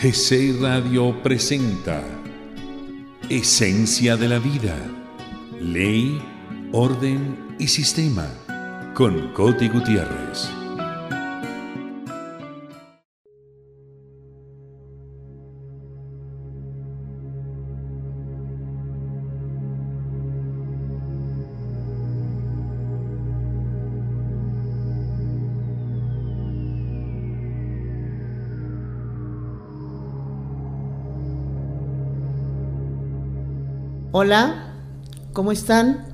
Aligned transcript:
GC 0.00 0.60
Radio 0.60 1.12
presenta 1.24 2.04
Esencia 3.28 4.16
de 4.16 4.28
la 4.28 4.38
Vida, 4.38 4.76
Ley, 5.60 6.22
Orden 6.70 7.56
y 7.58 7.66
Sistema 7.66 8.28
con 8.94 9.32
Coti 9.32 9.68
Gutiérrez. 9.68 10.57
Hola, 34.20 34.74
¿cómo 35.32 35.52
están? 35.52 36.04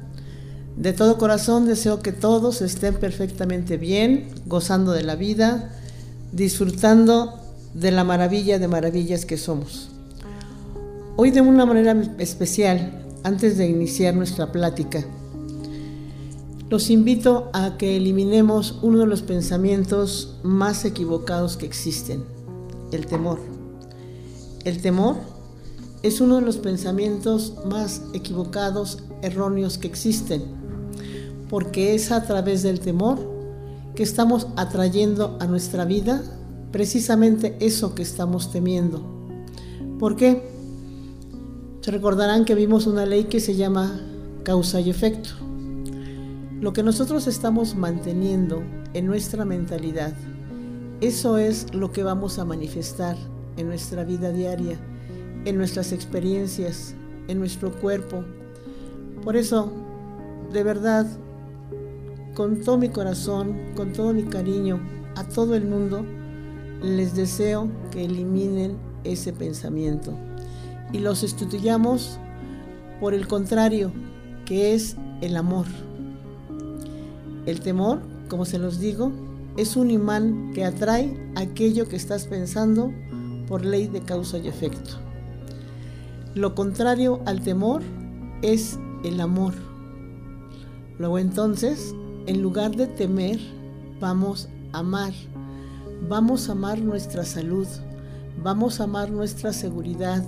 De 0.76 0.92
todo 0.92 1.16
corazón 1.16 1.64
deseo 1.64 2.02
que 2.02 2.12
todos 2.12 2.60
estén 2.60 2.96
perfectamente 2.96 3.78
bien, 3.78 4.28
gozando 4.44 4.92
de 4.92 5.02
la 5.02 5.16
vida, 5.16 5.70
disfrutando 6.30 7.40
de 7.72 7.92
la 7.92 8.04
maravilla 8.04 8.58
de 8.58 8.68
maravillas 8.68 9.24
que 9.24 9.38
somos. 9.38 9.88
Hoy 11.16 11.30
de 11.30 11.40
una 11.40 11.64
manera 11.64 11.96
especial, 12.18 13.06
antes 13.22 13.56
de 13.56 13.68
iniciar 13.68 14.14
nuestra 14.14 14.52
plática, 14.52 15.02
los 16.68 16.91
invito 16.91 17.48
a 17.55 17.78
que 17.78 17.96
eliminemos 17.96 18.80
uno 18.82 18.98
de 18.98 19.06
los 19.06 19.22
pensamientos 19.22 20.36
más 20.42 20.84
equivocados 20.84 21.56
que 21.56 21.64
existen, 21.64 22.22
el 22.92 23.06
temor. 23.06 23.38
El 24.66 24.82
temor 24.82 25.33
es 26.05 26.20
uno 26.20 26.36
de 26.36 26.42
los 26.42 26.58
pensamientos 26.58 27.55
más 27.64 28.02
equivocados, 28.12 29.02
erróneos 29.22 29.78
que 29.78 29.88
existen, 29.88 30.42
porque 31.48 31.94
es 31.94 32.12
a 32.12 32.24
través 32.24 32.62
del 32.62 32.78
temor 32.78 33.19
que 33.94 34.02
estamos 34.02 34.48
atrayendo 34.56 35.38
a 35.41 35.47
nuestra 35.47 35.86
vida 35.86 36.22
precisamente 36.72 37.56
eso 37.60 37.94
que 37.94 38.02
estamos 38.02 38.52
temiendo. 38.52 39.02
¿Por 39.98 40.14
qué? 40.14 40.47
Se 41.80 41.91
recordarán 41.91 42.44
que 42.44 42.55
vimos 42.55 42.86
una 42.86 43.06
ley 43.06 43.25
que 43.25 43.41
se 43.41 43.56
llama 43.56 43.98
causa 44.42 44.82
y 44.82 44.91
efecto. 44.91 45.30
Lo 46.60 46.75
que 46.75 46.82
nosotros 46.82 47.27
estamos 47.27 47.77
manteniendo 47.77 48.62
en 48.92 49.06
nuestra 49.06 49.47
mentalidad, 49.47 50.12
eso 51.00 51.38
es 51.38 51.72
lo 51.72 51.92
que 51.92 52.02
vamos 52.02 52.38
a 52.38 52.44
manifestar 52.44 53.16
en 53.56 53.69
nuestra 53.69 54.05
vida 54.05 54.30
diaria 54.32 54.78
en 55.45 55.56
nuestras 55.56 55.92
experiencias, 55.92 56.95
en 57.28 57.39
nuestro 57.39 57.73
cuerpo. 57.73 58.25
Por 59.23 59.37
eso, 59.37 59.73
de 60.53 60.62
verdad, 60.62 61.06
con 62.34 62.61
todo 62.61 62.78
mi 62.78 62.89
corazón, 62.89 63.56
con 63.77 63.92
todo 63.92 64.12
mi 64.12 64.25
cariño, 64.25 64.81
a 65.17 65.25
todo 65.25 65.55
el 65.55 65.65
mundo, 65.65 66.05
les 66.83 67.15
deseo 67.15 67.69
que 67.91 68.05
eliminen 68.05 68.77
ese 69.05 69.33
pensamiento 69.33 70.17
y 70.92 70.98
los 70.98 71.19
sustituyamos 71.19 72.19
por 73.00 73.15
el 73.15 73.27
contrario, 73.27 73.92
que 74.45 74.75
es 74.75 74.97
el 75.20 75.37
amor. 75.37 75.67
El 77.47 77.61
temor, 77.61 78.00
como 78.28 78.45
se 78.45 78.59
los 78.59 78.78
digo, 78.78 79.12
es 79.56 79.77
un 79.77 79.91
imán 79.91 80.53
que 80.55 80.65
atrae 80.65 81.17
aquello 81.37 81.89
que 81.89 81.97
estás 81.97 82.27
pensando 82.27 82.92
por 83.47 83.65
ley 83.65 83.87
de 83.87 84.00
causa 84.00 84.39
y 84.39 84.48
efecto. 84.48 85.03
Lo 86.34 86.54
contrario 86.54 87.20
al 87.27 87.42
temor 87.42 87.82
es 88.42 88.78
el 89.04 89.20
amor. 89.20 89.54
Luego 90.98 91.19
entonces, 91.19 91.94
en 92.26 92.42
lugar 92.42 92.75
de 92.75 92.88
temer, 92.88 93.38
vamos 94.00 94.48
a 94.72 94.81
amar. 94.81 95.12
Vamos 96.09 96.48
a 96.48 96.53
amar 96.53 96.81
nuestra 96.81 97.25
salud, 97.25 97.69
vamos 98.42 98.81
a 98.81 98.84
amar 98.84 99.10
nuestra 99.10 99.53
seguridad, 99.53 100.25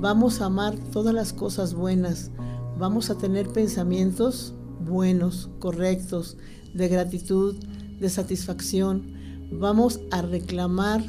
vamos 0.00 0.40
a 0.40 0.46
amar 0.46 0.74
todas 0.92 1.14
las 1.14 1.32
cosas 1.32 1.72
buenas, 1.72 2.30
vamos 2.78 3.08
a 3.08 3.16
tener 3.16 3.48
pensamientos 3.48 4.54
buenos, 4.84 5.48
correctos, 5.60 6.36
de 6.74 6.88
gratitud, 6.88 7.54
de 8.00 8.10
satisfacción, 8.10 9.12
vamos 9.52 10.00
a 10.10 10.20
reclamar 10.22 11.04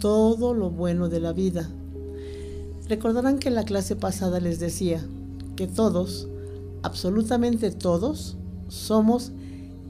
todo 0.00 0.54
lo 0.54 0.70
bueno 0.70 1.08
de 1.08 1.20
la 1.20 1.32
vida. 1.32 1.68
Recordarán 2.88 3.38
que 3.38 3.48
en 3.48 3.54
la 3.54 3.64
clase 3.64 3.96
pasada 3.96 4.40
les 4.40 4.60
decía 4.60 5.04
que 5.56 5.66
todos, 5.66 6.26
absolutamente 6.82 7.70
todos, 7.70 8.36
somos 8.68 9.32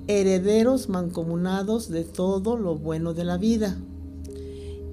herederos 0.09 0.89
mancomunados 0.89 1.91
de 1.91 2.03
todo 2.03 2.57
lo 2.57 2.77
bueno 2.77 3.15
de 3.15 3.25
la 3.25 3.37
vida. 3.37 3.77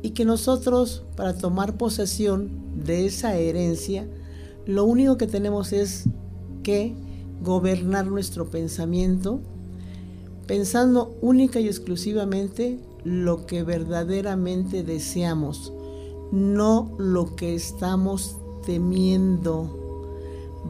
Y 0.03 0.11
que 0.11 0.23
nosotros, 0.23 1.03
para 1.15 1.35
tomar 1.35 1.77
posesión 1.77 2.51
de 2.83 3.07
esa 3.07 3.37
herencia, 3.37 4.07
lo 4.67 4.85
único 4.85 5.17
que 5.17 5.25
tenemos 5.25 5.73
es 5.73 6.03
que 6.61 6.93
gobernar 7.41 8.05
nuestro 8.05 8.51
pensamiento, 8.51 9.39
pensando 10.45 11.17
única 11.21 11.59
y 11.59 11.67
exclusivamente 11.67 12.79
lo 13.03 13.47
que 13.47 13.63
verdaderamente 13.63 14.83
deseamos, 14.83 15.73
no 16.31 16.91
lo 16.97 17.35
que 17.35 17.55
estamos 17.55 18.37
temiendo. 18.65 19.69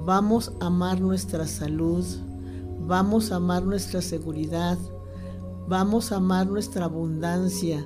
Vamos 0.06 0.52
a 0.60 0.68
amar 0.68 1.00
nuestra 1.00 1.48
salud, 1.48 2.06
vamos 2.88 3.32
a 3.32 3.38
amar 3.38 3.64
nuestra 3.64 4.02
seguridad, 4.02 4.78
vamos 5.68 6.12
a 6.12 6.18
amar 6.18 6.48
nuestra 6.48 6.86
abundancia, 6.86 7.86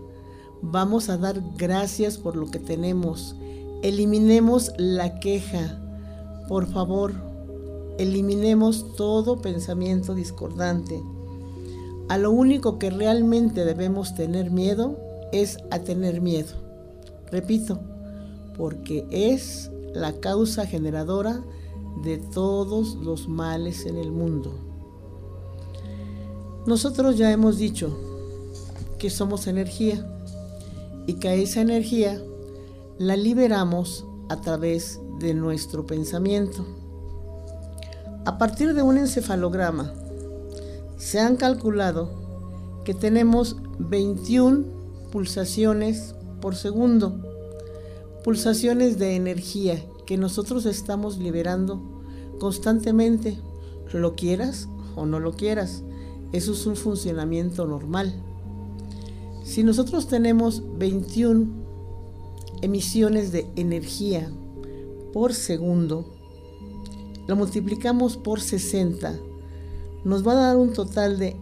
vamos 0.62 1.09
a 1.09 1.18
dar 1.18 1.41
gracias 1.57 2.18
por 2.18 2.35
lo 2.35 2.50
que 2.50 2.59
tenemos. 2.59 3.35
Eliminemos 3.84 4.74
la 4.78 5.19
queja, 5.19 5.80
por 6.47 6.68
favor, 6.68 7.13
eliminemos 7.97 8.96
todo 8.96 9.41
pensamiento 9.41 10.16
discordante. 10.16 11.01
A 12.09 12.18
lo 12.18 12.31
único 12.31 12.80
que 12.80 12.90
realmente 12.90 13.63
debemos 13.66 14.16
tener 14.16 14.50
miedo 14.50 14.97
es 15.31 15.59
a 15.69 15.80
tener 15.80 16.22
miedo. 16.22 16.69
Repito, 17.31 17.79
porque 18.57 19.07
es 19.12 19.72
la 19.94 20.13
causa 20.19 20.66
generadora 20.66 21.44
de 22.03 22.17
todos 22.17 22.95
los 22.95 23.28
males 23.28 23.85
en 23.85 23.97
el 23.97 24.12
mundo. 24.12 24.51
Nosotros 26.66 27.18
ya 27.18 27.31
hemos 27.31 27.57
dicho 27.57 27.97
que 28.97 29.09
somos 29.09 29.47
energía 29.47 30.06
y 31.07 31.13
que 31.16 31.41
esa 31.41 31.62
energía 31.62 32.22
la 32.97 33.16
liberamos 33.16 34.06
a 34.29 34.41
través 34.41 35.00
de 35.19 35.34
nuestro 35.34 35.85
pensamiento. 35.85 36.66
A 38.25 38.38
partir 38.38 38.73
de 38.73 38.81
un 38.81 38.97
encefalograma, 38.97 39.94
se 40.97 41.19
han 41.19 41.38
calculado 41.38 42.81
que 42.84 42.94
tenemos 42.94 43.56
21 43.79 44.66
pulsaciones 45.12 46.13
por 46.39 46.55
segundo, 46.55 47.19
pulsaciones 48.23 49.00
de 49.00 49.16
energía 49.16 49.83
que 50.05 50.17
nosotros 50.17 50.66
estamos 50.66 51.17
liberando 51.17 51.81
constantemente, 52.39 53.38
lo 53.94 54.16
quieras 54.16 54.69
o 54.95 55.05
no 55.05 55.19
lo 55.19 55.33
quieras. 55.33 55.83
Eso 56.31 56.53
es 56.53 56.66
un 56.66 56.75
funcionamiento 56.75 57.66
normal. 57.66 58.13
Si 59.44 59.63
nosotros 59.63 60.07
tenemos 60.07 60.63
21 60.77 61.47
emisiones 62.62 63.31
de 63.31 63.47
energía 63.56 64.30
por 65.13 65.33
segundo, 65.33 66.06
lo 67.27 67.36
multiplicamos 67.36 68.18
por 68.18 68.41
60, 68.41 69.15
nos 70.03 70.27
va 70.27 70.33
a 70.33 70.47
dar 70.47 70.57
un 70.57 70.74
total 70.74 71.18
de 71.18 71.36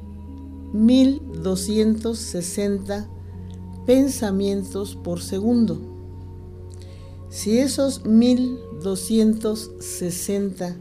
1260 0.74 3.10
pensamientos 3.88 4.96
por 4.96 5.20
segundo. 5.22 5.80
Si 7.30 7.58
esos 7.58 8.06
1260 8.06 10.76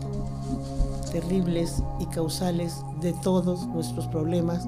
terribles 1.11 1.81
y 1.99 2.05
causales 2.05 2.75
de 3.01 3.13
todos 3.23 3.65
nuestros 3.69 4.05
problemas, 4.05 4.67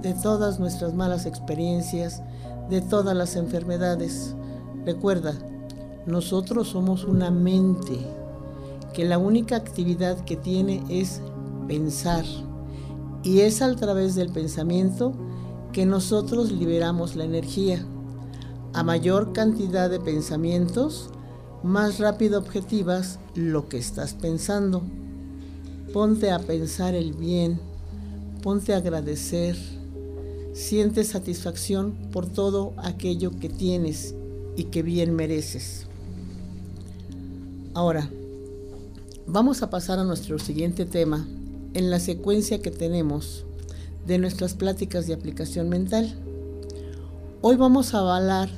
de 0.00 0.14
todas 0.14 0.58
nuestras 0.58 0.94
malas 0.94 1.26
experiencias, 1.26 2.22
de 2.70 2.80
todas 2.80 3.16
las 3.16 3.36
enfermedades. 3.36 4.34
Recuerda, 4.84 5.34
nosotros 6.06 6.68
somos 6.68 7.04
una 7.04 7.30
mente 7.30 7.98
que 8.94 9.04
la 9.04 9.18
única 9.18 9.56
actividad 9.56 10.24
que 10.24 10.36
tiene 10.36 10.82
es 10.88 11.20
pensar. 11.68 12.24
Y 13.22 13.40
es 13.40 13.60
a 13.60 13.74
través 13.74 14.14
del 14.14 14.30
pensamiento 14.30 15.12
que 15.72 15.84
nosotros 15.84 16.52
liberamos 16.52 17.16
la 17.16 17.24
energía. 17.24 17.84
A 18.72 18.82
mayor 18.82 19.32
cantidad 19.32 19.90
de 19.90 20.00
pensamientos, 20.00 21.10
más 21.62 21.98
rápido 21.98 22.38
objetivas 22.38 23.18
lo 23.34 23.68
que 23.68 23.78
estás 23.78 24.14
pensando. 24.14 24.82
Ponte 25.92 26.30
a 26.30 26.38
pensar 26.38 26.94
el 26.94 27.12
bien, 27.12 27.58
ponte 28.42 28.74
a 28.74 28.78
agradecer 28.78 29.56
sientes 30.56 31.08
satisfacción 31.08 31.92
por 32.12 32.26
todo 32.26 32.72
aquello 32.78 33.30
que 33.38 33.50
tienes 33.50 34.14
y 34.56 34.64
que 34.64 34.82
bien 34.82 35.14
mereces. 35.14 35.86
Ahora, 37.74 38.08
vamos 39.26 39.62
a 39.62 39.68
pasar 39.68 39.98
a 39.98 40.04
nuestro 40.04 40.38
siguiente 40.38 40.86
tema 40.86 41.28
en 41.74 41.90
la 41.90 42.00
secuencia 42.00 42.62
que 42.62 42.70
tenemos 42.70 43.44
de 44.06 44.16
nuestras 44.16 44.54
pláticas 44.54 45.06
de 45.06 45.12
aplicación 45.12 45.68
mental. 45.68 46.14
Hoy 47.42 47.56
vamos 47.56 47.92
a 47.92 48.16
hablar 48.16 48.48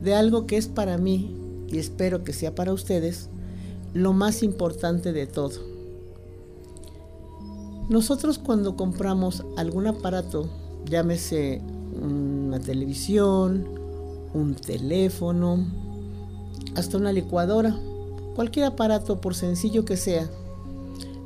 de 0.00 0.14
algo 0.14 0.46
que 0.46 0.56
es 0.56 0.68
para 0.68 0.98
mí 0.98 1.34
y 1.66 1.78
espero 1.78 2.22
que 2.22 2.32
sea 2.32 2.54
para 2.54 2.72
ustedes 2.72 3.28
lo 3.92 4.12
más 4.12 4.44
importante 4.44 5.12
de 5.12 5.26
todo. 5.26 5.58
Nosotros 7.88 8.38
cuando 8.38 8.76
compramos 8.76 9.44
algún 9.56 9.88
aparato 9.88 10.59
llámese 10.86 11.60
una 12.00 12.60
televisión, 12.60 13.64
un 14.34 14.54
teléfono, 14.54 15.66
hasta 16.74 16.96
una 16.96 17.12
licuadora, 17.12 17.76
cualquier 18.34 18.66
aparato 18.66 19.20
por 19.20 19.34
sencillo 19.34 19.84
que 19.84 19.96
sea, 19.96 20.28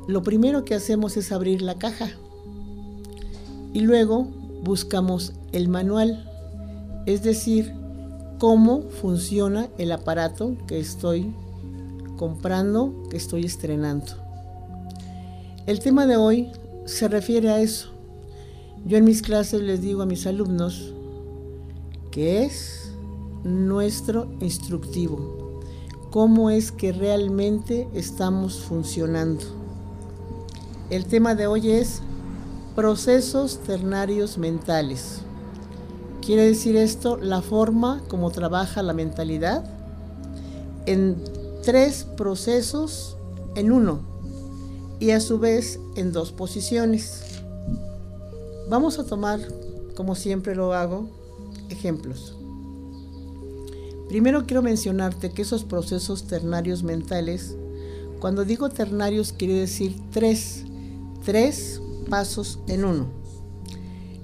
lo 0.07 0.21
primero 0.23 0.65
que 0.65 0.75
hacemos 0.75 1.17
es 1.17 1.31
abrir 1.31 1.61
la 1.61 1.75
caja 1.75 2.09
y 3.73 3.81
luego 3.81 4.27
buscamos 4.63 5.33
el 5.51 5.67
manual, 5.67 6.29
es 7.05 7.23
decir, 7.23 7.73
cómo 8.39 8.83
funciona 8.83 9.67
el 9.77 9.91
aparato 9.91 10.55
que 10.67 10.79
estoy 10.79 11.33
comprando, 12.17 13.03
que 13.09 13.17
estoy 13.17 13.45
estrenando. 13.45 14.13
El 15.65 15.79
tema 15.79 16.05
de 16.05 16.17
hoy 16.17 16.51
se 16.85 17.07
refiere 17.07 17.49
a 17.49 17.59
eso, 17.59 17.89
yo 18.85 18.97
en 18.97 19.03
mis 19.03 19.23
clases 19.23 19.61
les 19.61 19.81
digo 19.81 20.03
a 20.03 20.05
mis 20.05 20.27
alumnos 20.27 20.93
que 22.11 22.43
es 22.43 22.91
nuestro 23.43 24.27
instructivo, 24.39 25.59
cómo 26.11 26.51
es 26.51 26.71
que 26.71 26.91
realmente 26.91 27.89
estamos 27.93 28.59
funcionando. 28.59 29.43
El 30.91 31.05
tema 31.05 31.33
de 31.33 31.47
hoy 31.47 31.71
es 31.71 32.01
procesos 32.75 33.59
ternarios 33.63 34.37
mentales. 34.37 35.21
Quiere 36.21 36.45
decir 36.45 36.75
esto 36.75 37.17
la 37.17 37.41
forma 37.41 38.03
como 38.07 38.29
trabaja 38.29 38.83
la 38.83 38.93
mentalidad 38.93 39.63
en 40.85 41.17
tres 41.63 42.05
procesos 42.15 43.17
en 43.55 43.71
uno 43.71 43.99
y 44.99 45.11
a 45.11 45.19
su 45.19 45.39
vez 45.39 45.79
en 45.95 46.11
dos 46.11 46.31
posiciones. 46.31 47.44
Vamos 48.69 48.97
a 48.97 49.05
tomar, 49.05 49.39
como 49.95 50.15
siempre 50.15 50.55
lo 50.55 50.73
hago, 50.73 51.07
ejemplos. 51.69 52.35
Primero 54.07 54.45
quiero 54.45 54.63
mencionarte 54.63 55.31
que 55.31 55.43
esos 55.43 55.63
procesos 55.63 56.25
ternarios 56.25 56.83
mentales, 56.83 57.55
cuando 58.19 58.43
digo 58.43 58.69
ternarios 58.69 59.33
quiere 59.33 59.53
decir 59.53 59.95
tres, 60.11 60.63
tres 61.23 61.79
pasos 62.09 62.59
en 62.67 62.85
uno. 62.85 63.07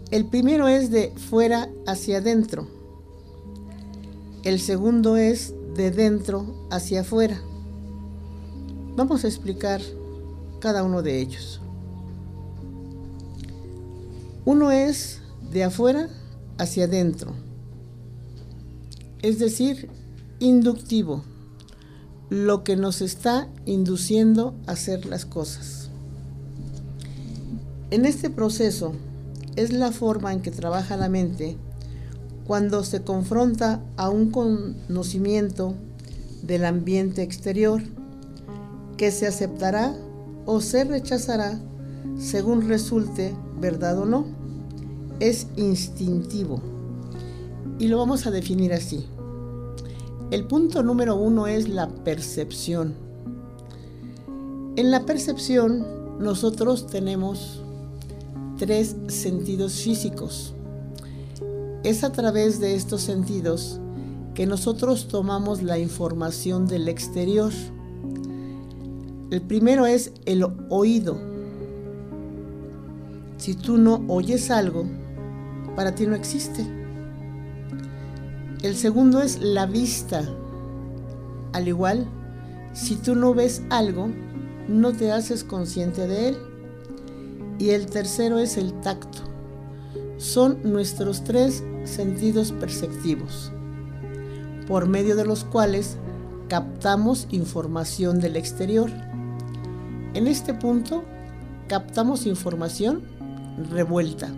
El 0.10 0.26
primero 0.26 0.68
es 0.68 0.90
de 0.90 1.14
fuera 1.30 1.70
hacia 1.86 2.18
adentro. 2.18 2.68
El 4.44 4.60
segundo 4.60 5.18
es 5.18 5.54
de 5.76 5.92
dentro 5.92 6.68
hacia 6.72 7.02
afuera. 7.02 7.40
Vamos 8.96 9.24
a 9.24 9.28
explicar 9.28 9.82
cada 10.60 10.84
uno 10.84 11.02
de 11.02 11.20
ellos. 11.22 11.61
Uno 14.44 14.72
es 14.72 15.22
de 15.52 15.64
afuera 15.64 16.10
hacia 16.58 16.86
adentro, 16.86 17.34
es 19.22 19.38
decir, 19.38 19.88
inductivo, 20.40 21.24
lo 22.32 22.64
que 22.64 22.76
nos 22.76 23.02
está 23.02 23.50
induciendo 23.66 24.56
a 24.66 24.72
hacer 24.72 25.06
las 25.06 25.26
cosas. 25.26 25.92
En 27.92 28.06
este 28.06 28.32
proceso 28.32 28.94
es 29.56 29.72
la 29.72 29.92
forma 29.92 30.34
en 30.34 30.42
que 30.42 30.50
trabaja 30.50 30.98
la 30.98 31.10
mente 31.10 31.58
cuando 32.48 32.84
se 32.84 33.04
confronta 33.04 33.84
a 33.96 34.10
un 34.10 34.32
conocimiento 34.32 35.76
del 36.42 36.66
ambiente 36.66 37.22
exterior 37.22 37.84
que 38.98 39.12
se 39.12 39.28
aceptará 39.28 39.96
o 40.48 40.62
se 40.62 40.84
rechazará 40.84 41.60
según 42.18 42.68
resulte 42.68 43.36
verdad 43.62 44.00
o 44.00 44.06
no. 44.06 44.26
Es 45.20 45.48
instintivo. 45.56 46.62
Y 47.80 47.88
lo 47.88 47.98
vamos 47.98 48.26
a 48.26 48.32
definir 48.32 48.74
así. 48.74 49.06
El 50.32 50.46
punto 50.46 50.84
número 50.84 51.16
uno 51.16 51.48
es 51.48 51.70
la 51.70 51.88
percepción. 51.88 52.94
En 54.76 54.92
la 54.92 55.06
percepción 55.06 55.86
nosotros 56.20 56.88
tenemos 56.88 57.62
tres 58.58 58.96
sentidos 59.08 59.74
físicos. 59.74 60.54
Es 61.84 62.04
a 62.04 62.12
través 62.12 62.60
de 62.60 62.76
estos 62.76 63.02
sentidos 63.02 63.80
que 64.34 64.46
nosotros 64.46 65.08
tomamos 65.08 65.62
la 65.62 65.78
información 65.78 66.68
del 66.68 66.88
exterior. 66.88 67.52
El 69.32 69.42
primero 69.42 69.86
es 69.86 70.14
el 70.26 70.46
oído 70.70 71.31
si 73.42 73.56
tú 73.56 73.80
no 73.80 74.04
oyes 74.08 74.52
algo, 74.52 74.86
para 75.76 75.96
ti 75.96 76.06
no 76.06 76.14
existe. 76.14 76.64
El 78.62 78.76
segundo 78.76 79.20
es 79.20 79.40
la 79.42 79.66
vista. 79.66 80.24
Al 81.52 81.68
igual, 81.68 82.06
si 82.74 82.96
tú 82.98 83.16
no 83.16 83.34
ves 83.34 83.64
algo, 83.72 84.10
no 84.68 84.94
te 84.94 85.12
haces 85.12 85.44
consciente 85.44 86.08
de 86.08 86.30
él. 86.30 86.38
Y 87.58 87.72
el 87.72 87.88
tercero 87.88 88.38
es 88.38 88.58
el 88.58 88.80
tacto. 88.82 89.24
Son 90.18 90.60
nuestros 90.64 91.24
tres 91.24 91.64
sentidos 91.84 92.52
perceptivos, 92.52 93.52
por 94.68 94.88
medio 94.88 95.16
de 95.16 95.26
los 95.26 95.46
cuales 95.46 95.98
captamos 96.48 97.28
información 97.32 98.20
del 98.20 98.36
exterior. 98.36 98.92
En 100.14 100.28
este 100.28 100.54
punto, 100.54 101.04
captamos 101.68 102.28
información 102.28 103.20
revuelta, 103.70 104.30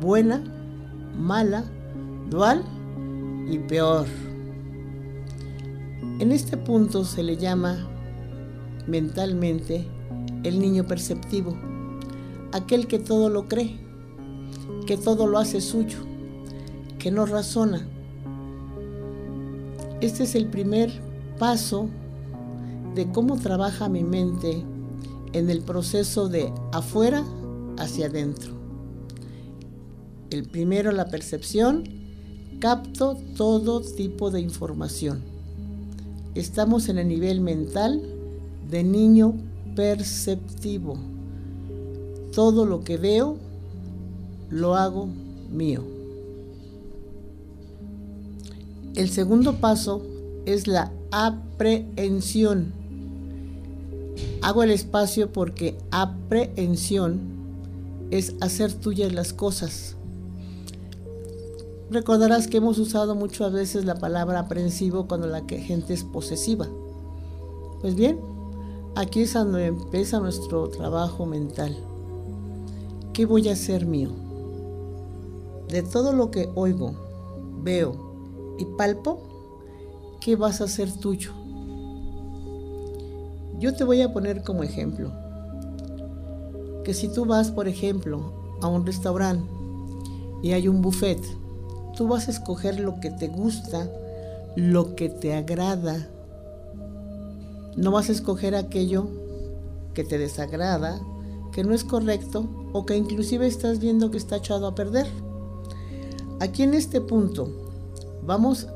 buena, 0.00 0.42
mala, 1.18 1.64
dual 2.30 2.64
y 3.50 3.58
peor. 3.58 4.06
En 6.18 6.32
este 6.32 6.56
punto 6.56 7.04
se 7.04 7.22
le 7.22 7.36
llama 7.36 7.86
mentalmente 8.86 9.86
el 10.44 10.60
niño 10.60 10.86
perceptivo, 10.86 11.56
aquel 12.52 12.86
que 12.86 12.98
todo 12.98 13.28
lo 13.28 13.48
cree, 13.48 13.78
que 14.86 14.96
todo 14.96 15.26
lo 15.26 15.38
hace 15.38 15.60
suyo, 15.60 15.98
que 16.98 17.10
no 17.10 17.26
razona. 17.26 17.86
Este 20.00 20.24
es 20.24 20.34
el 20.34 20.46
primer 20.46 20.90
paso 21.38 21.88
de 22.94 23.10
cómo 23.10 23.36
trabaja 23.36 23.88
mi 23.88 24.04
mente 24.04 24.64
en 25.32 25.50
el 25.50 25.60
proceso 25.60 26.28
de 26.28 26.52
afuera 26.72 27.24
hacia 27.78 28.06
adentro. 28.06 28.52
El 30.30 30.44
primero, 30.44 30.92
la 30.92 31.08
percepción, 31.08 31.84
capto 32.60 33.16
todo 33.36 33.80
tipo 33.80 34.30
de 34.30 34.40
información. 34.40 35.22
Estamos 36.34 36.88
en 36.88 36.98
el 36.98 37.08
nivel 37.08 37.40
mental 37.40 38.02
de 38.68 38.84
niño 38.84 39.34
perceptivo. 39.74 40.98
Todo 42.34 42.66
lo 42.66 42.84
que 42.84 42.96
veo 42.98 43.38
lo 44.50 44.74
hago 44.76 45.08
mío. 45.50 45.82
El 48.94 49.08
segundo 49.08 49.60
paso 49.60 50.02
es 50.44 50.66
la 50.66 50.92
aprehensión. 51.10 52.72
Hago 54.42 54.62
el 54.62 54.70
espacio 54.70 55.32
porque 55.32 55.78
aprehensión 55.90 57.37
es 58.10 58.34
hacer 58.40 58.72
tuyas 58.72 59.12
las 59.12 59.32
cosas. 59.32 59.96
Recordarás 61.90 62.48
que 62.48 62.58
hemos 62.58 62.78
usado 62.78 63.14
muchas 63.14 63.52
veces 63.52 63.84
la 63.84 63.94
palabra 63.94 64.40
aprensivo 64.40 65.06
cuando 65.06 65.26
la 65.26 65.44
gente 65.48 65.94
es 65.94 66.04
posesiva. 66.04 66.68
Pues 67.80 67.94
bien, 67.94 68.18
aquí 68.94 69.22
es 69.22 69.32
donde 69.34 69.66
empieza 69.66 70.20
nuestro 70.20 70.68
trabajo 70.68 71.24
mental. 71.24 71.76
¿Qué 73.12 73.26
voy 73.26 73.48
a 73.48 73.52
hacer 73.52 73.86
mío? 73.86 74.10
De 75.68 75.82
todo 75.82 76.12
lo 76.12 76.30
que 76.30 76.50
oigo, 76.54 76.94
veo 77.62 78.56
y 78.58 78.64
palpo, 78.76 80.16
¿qué 80.20 80.36
vas 80.36 80.60
a 80.60 80.64
hacer 80.64 80.92
tuyo? 80.92 81.32
Yo 83.58 83.74
te 83.74 83.84
voy 83.84 84.02
a 84.02 84.12
poner 84.12 84.42
como 84.42 84.62
ejemplo 84.62 85.10
que 86.88 86.94
si 86.94 87.08
tú 87.08 87.26
vas, 87.26 87.50
por 87.50 87.68
ejemplo, 87.68 88.32
a 88.62 88.66
un 88.66 88.86
restaurante 88.86 89.46
y 90.42 90.52
hay 90.52 90.68
un 90.68 90.80
buffet, 90.80 91.20
tú 91.94 92.08
vas 92.08 92.28
a 92.28 92.30
escoger 92.30 92.80
lo 92.80 92.98
que 92.98 93.10
te 93.10 93.28
gusta, 93.28 93.92
lo 94.56 94.96
que 94.96 95.10
te 95.10 95.34
agrada. 95.34 96.08
No 97.76 97.90
vas 97.90 98.08
a 98.08 98.12
escoger 98.12 98.54
aquello 98.54 99.06
que 99.92 100.02
te 100.02 100.16
desagrada, 100.16 100.98
que 101.52 101.62
no 101.62 101.74
es 101.74 101.84
correcto 101.84 102.48
o 102.72 102.86
que 102.86 102.96
inclusive 102.96 103.46
estás 103.46 103.80
viendo 103.80 104.10
que 104.10 104.16
está 104.16 104.36
echado 104.36 104.66
a 104.66 104.74
perder. 104.74 105.08
Aquí 106.40 106.62
en 106.62 106.72
este 106.72 107.02
punto 107.02 107.50
vamos 108.22 108.66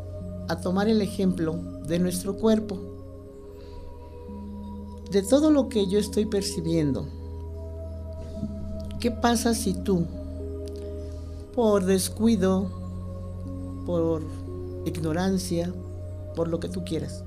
a 0.51 0.61
tomar 0.61 0.87
el 0.87 1.01
ejemplo 1.01 1.55
de 1.89 1.99
nuestro 1.99 2.37
cuerpo. 2.37 2.79
De 5.11 5.23
todo 5.23 5.51
lo 5.51 5.71
que 5.71 5.87
yo 5.87 5.99
estoy 5.99 6.27
percibiendo, 6.27 7.22
¿qué 9.03 9.11
pasa 9.11 9.53
si 9.53 9.75
tú, 9.75 10.07
por 11.57 11.87
descuido, 11.87 12.71
por 13.85 14.23
ignorancia, 14.85 15.75
por 16.37 16.47
lo 16.47 16.61
que 16.61 16.69
tú 16.69 16.85
quieras. 16.85 17.25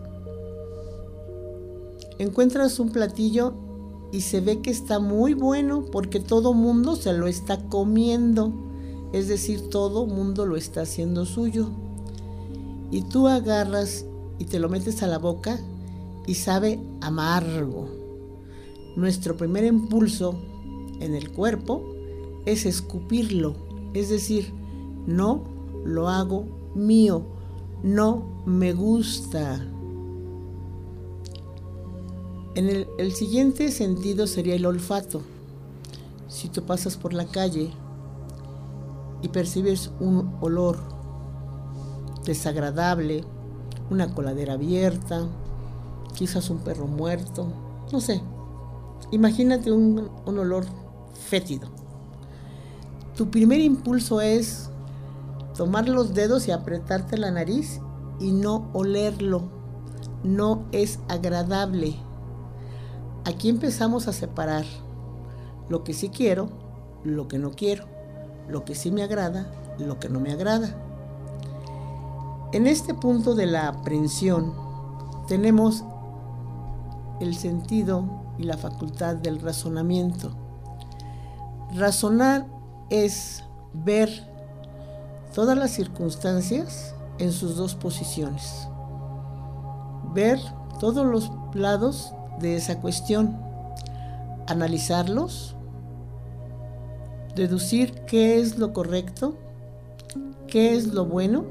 Encuentras 2.18 2.80
un 2.80 2.92
platillo 2.92 3.56
y 4.14 4.22
se 4.22 4.40
ve 4.40 4.62
que 4.62 4.72
está 4.72 5.00
muy 5.00 5.34
bueno 5.34 5.84
porque 5.92 6.22
todo 6.22 6.54
mundo 6.54 6.96
se 6.96 7.12
lo 7.12 7.28
está 7.28 7.58
comiendo. 7.68 8.54
Es 9.12 9.28
decir, 9.28 9.70
todo 9.70 10.06
mundo 10.06 10.46
lo 10.46 10.56
está 10.56 10.84
haciendo 10.84 11.26
suyo. 11.26 11.68
Y 12.90 13.02
tú 13.02 13.28
agarras 13.28 14.06
y 14.40 14.46
te 14.46 14.60
lo 14.60 14.70
metes 14.70 15.04
a 15.04 15.08
la 15.08 15.18
boca 15.18 15.60
y 16.26 16.36
sabe 16.36 16.80
amargo. 17.02 17.90
Nuestro 18.96 19.36
primer 19.36 19.66
impulso 19.66 20.55
en 21.00 21.16
el 21.16 21.32
cuerpo 21.32 21.84
es 22.46 22.66
escupirlo. 22.66 23.56
Es 23.94 24.10
decir, 24.10 24.54
no 25.06 25.44
lo 25.84 26.10
hago 26.10 26.46
mío, 26.76 27.24
no 27.84 28.26
me 28.46 28.74
gusta. 28.74 29.66
En 32.56 32.70
el, 32.98 33.12
siguiente 33.12 33.72
sentido 33.72 34.28
sería 34.28 34.56
el 34.56 34.66
olfato. 34.66 35.22
Si 36.28 36.48
tú 36.48 36.64
pasas 36.64 36.96
por 36.96 37.14
la 37.14 37.26
calle 37.26 37.70
y 39.22 39.28
percibes 39.28 39.92
un 40.00 40.36
olor 40.40 40.78
desagradable, 42.26 43.24
una 43.90 44.14
coladera 44.16 44.54
abierta, 44.54 45.28
quizás 46.14 46.50
un 46.50 46.60
perro 46.60 46.88
muerto, 46.88 47.48
no 47.92 48.00
sé. 48.00 48.22
Imagínate 49.12 49.72
un, 49.72 50.10
un 50.26 50.40
olor 50.40 50.66
fétido. 51.16 51.70
Tu 53.16 53.30
primer 53.32 53.60
impulso 53.60 54.22
es 54.22 54.70
tomar 55.56 55.88
los 55.88 56.14
dedos 56.14 56.48
y 56.48 56.52
apretarte 56.52 57.18
la 57.18 57.32
nariz 57.32 57.80
y 58.20 58.32
no 58.32 58.70
olerlo. 58.74 59.50
No 60.24 60.66
es 60.72 61.00
agradable. 61.08 61.96
Aquí 63.24 63.50
empezamos 63.50 64.08
a 64.08 64.14
separar 64.14 64.66
lo 65.70 65.84
que 65.84 65.94
sí 65.94 66.10
quiero, 66.10 66.50
lo 67.04 67.28
que 67.28 67.40
no 67.40 67.52
quiero, 67.52 67.86
lo 68.48 68.66
que 68.66 68.76
sí 68.76 68.92
me 68.92 69.04
agrada, 69.04 69.52
lo 69.80 70.00
que 70.00 70.10
no 70.10 70.20
me 70.20 70.32
agrada. 70.32 70.76
En 72.52 72.68
este 72.68 72.94
punto 72.94 73.34
de 73.34 73.48
la 73.48 73.68
aprensión 73.68 74.54
tenemos 75.28 75.84
el 77.20 77.36
sentido 77.36 78.06
y 78.38 78.44
la 78.44 78.58
facultad 78.58 79.16
del 79.16 79.42
razonamiento. 79.42 80.45
Razonar 81.74 82.46
es 82.90 83.44
ver 83.74 84.10
todas 85.34 85.58
las 85.58 85.72
circunstancias 85.72 86.96
en 87.18 87.32
sus 87.32 87.56
dos 87.56 87.76
posiciones. 87.76 88.68
Ver 90.14 90.40
todos 90.80 91.06
los 91.06 91.32
lados 91.54 92.14
de 92.40 92.56
esa 92.56 92.80
cuestión, 92.80 93.38
analizarlos, 94.48 95.56
deducir 97.36 97.94
qué 98.06 98.40
es 98.40 98.58
lo 98.58 98.72
correcto, 98.72 99.36
qué 100.48 100.76
es 100.76 100.94
lo 100.94 101.06
bueno 101.06 101.44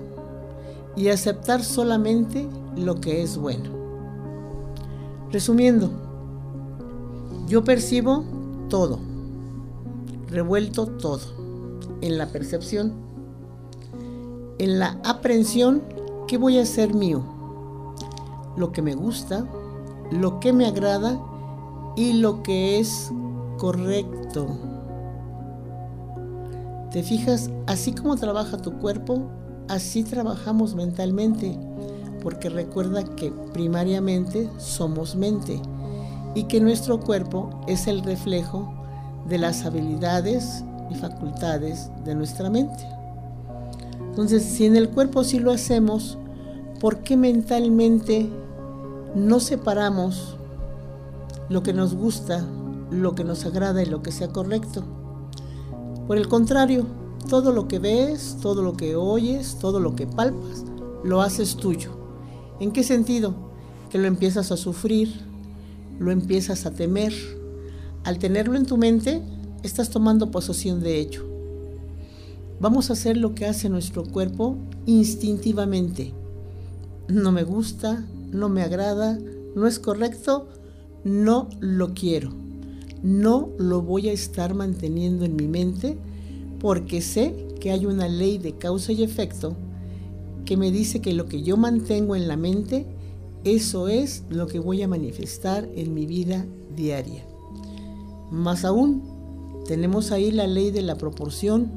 y 0.97 1.09
aceptar 1.09 1.63
solamente 1.63 2.49
lo 2.77 3.01
que 3.01 3.23
es 3.23 3.37
bueno. 3.37 3.71
Resumiendo, 5.31 5.91
yo 7.49 7.65
percibo 7.65 8.25
todo, 8.69 9.01
revuelto 10.35 10.87
todo, 10.87 11.21
en 12.01 12.19
la 12.19 12.27
percepción 12.27 13.05
en 14.59 14.79
la 14.79 14.99
aprensión, 15.05 15.83
¿qué 16.29 16.39
voy 16.39 16.59
a 16.59 16.63
hacer 16.63 16.95
mío? 16.95 17.23
Lo 18.57 18.73
que 18.73 18.83
me 18.83 18.95
gusta, 18.95 19.47
lo 20.11 20.41
que 20.41 20.53
me 20.53 20.67
agrada 20.67 21.21
y 21.97 22.15
lo 22.15 22.43
que 22.43 22.79
es 22.79 23.11
correcto. 23.59 24.47
¿Te 26.91 27.03
fijas? 27.03 27.51
Así 27.67 27.93
como 27.93 28.17
trabaja 28.17 28.59
tu 28.59 28.79
cuerpo, 28.79 29.29
así 29.69 30.05
trabajamos 30.05 30.77
mentalmente, 30.77 31.59
porque 32.23 32.49
recuerda 32.49 33.03
que 33.03 33.33
primariamente 33.53 34.49
somos 34.57 35.17
mente 35.17 35.61
y 36.37 36.45
que 36.45 36.61
nuestro 36.61 37.01
cuerpo 37.01 37.51
es 37.67 37.89
el 37.89 38.03
reflejo 38.03 38.73
de 39.29 39.39
las 39.39 39.65
habilidades 39.65 40.65
y 40.91 40.95
facultades 40.95 41.91
de 42.05 42.15
nuestra 42.15 42.51
mente. 42.51 42.87
Entonces, 44.11 44.43
si 44.43 44.67
en 44.67 44.77
el 44.77 44.91
cuerpo 44.91 45.25
sí 45.25 45.39
lo 45.39 45.51
hacemos, 45.51 46.19
¿por 46.81 46.99
qué 46.99 47.17
mentalmente 47.17 48.31
no 49.15 49.41
separamos 49.41 50.37
lo 51.49 51.63
que 51.63 51.73
nos 51.73 51.95
gusta, 51.95 52.45
lo 52.91 53.15
que 53.15 53.25
nos 53.25 53.45
agrada 53.45 53.83
y 53.83 53.87
lo 53.87 54.03
que 54.03 54.13
sea 54.13 54.29
correcto. 54.29 54.83
Por 56.07 56.19
el 56.19 56.29
contrario, 56.29 56.87
todo 57.29 57.53
lo 57.53 57.69
que 57.69 57.79
ves, 57.79 58.39
todo 58.41 58.63
lo 58.63 58.75
que 58.75 58.97
oyes, 58.97 59.59
todo 59.59 59.81
lo 59.81 59.95
que 59.95 60.07
palpas, 60.07 60.65
lo 61.03 61.23
haces 61.23 61.57
tuyo. 61.57 61.91
¿En 62.61 62.73
qué 62.73 62.83
sentido? 62.83 63.35
Que 63.91 63.99
lo 63.99 64.07
empiezas 64.07 64.53
a 64.53 64.57
sufrir, 64.57 65.21
lo 65.99 66.11
empiezas 66.11 66.67
a 66.67 66.73
temer. 66.73 67.13
Al 68.05 68.19
tenerlo 68.19 68.57
en 68.57 68.67
tu 68.67 68.77
mente, 68.77 69.23
estás 69.63 69.89
tomando 69.89 70.31
posesión 70.31 70.81
de 70.81 71.01
ello. 71.01 71.25
Vamos 72.61 72.91
a 72.91 72.93
hacer 72.93 73.17
lo 73.17 73.35
que 73.35 73.47
hace 73.47 73.71
nuestro 73.71 74.05
cuerpo 74.05 74.59
instintivamente. 74.85 76.13
No 77.09 77.33
me 77.33 77.45
gusta, 77.45 78.05
no 78.31 78.51
me 78.51 78.61
agrada, 78.61 79.19
no 79.57 79.67
es 79.67 79.79
correcto, 79.79 80.49
no 81.03 81.49
lo 81.61 81.95
quiero. 81.95 82.31
No 83.03 83.49
lo 83.59 83.81
voy 83.81 84.11
a 84.11 84.13
estar 84.13 84.53
manteniendo 84.53 85.25
en 85.25 85.35
mi 85.35 85.49
mente 85.49 85.97
porque 86.61 87.01
sé 87.01 87.35
que 87.59 87.71
hay 87.71 87.87
una 87.87 88.07
ley 88.07 88.37
de 88.37 88.53
causa 88.53 88.93
y 88.93 89.03
efecto 89.03 89.57
que 90.45 90.59
me 90.59 90.71
dice 90.71 91.01
que 91.01 91.15
lo 91.15 91.25
que 91.25 91.43
yo 91.43 91.57
mantengo 91.57 92.17
en 92.17 92.29
la 92.29 92.37
mente, 92.37 92.85
eso 93.45 93.89
es 93.89 94.25
lo 94.29 94.47
que 94.47 94.59
voy 94.59 94.83
a 94.83 94.89
manifestar 94.89 95.67
en 95.75 95.95
mi 95.95 96.05
vida 96.05 96.45
diaria. 96.77 97.25
Más 98.35 98.65
aún, 98.65 99.63
tenemos 99.65 100.11
ahí 100.11 100.33
la 100.33 100.49
ley 100.49 100.73
de 100.73 100.83
la 100.83 100.97
proporción. 100.97 101.71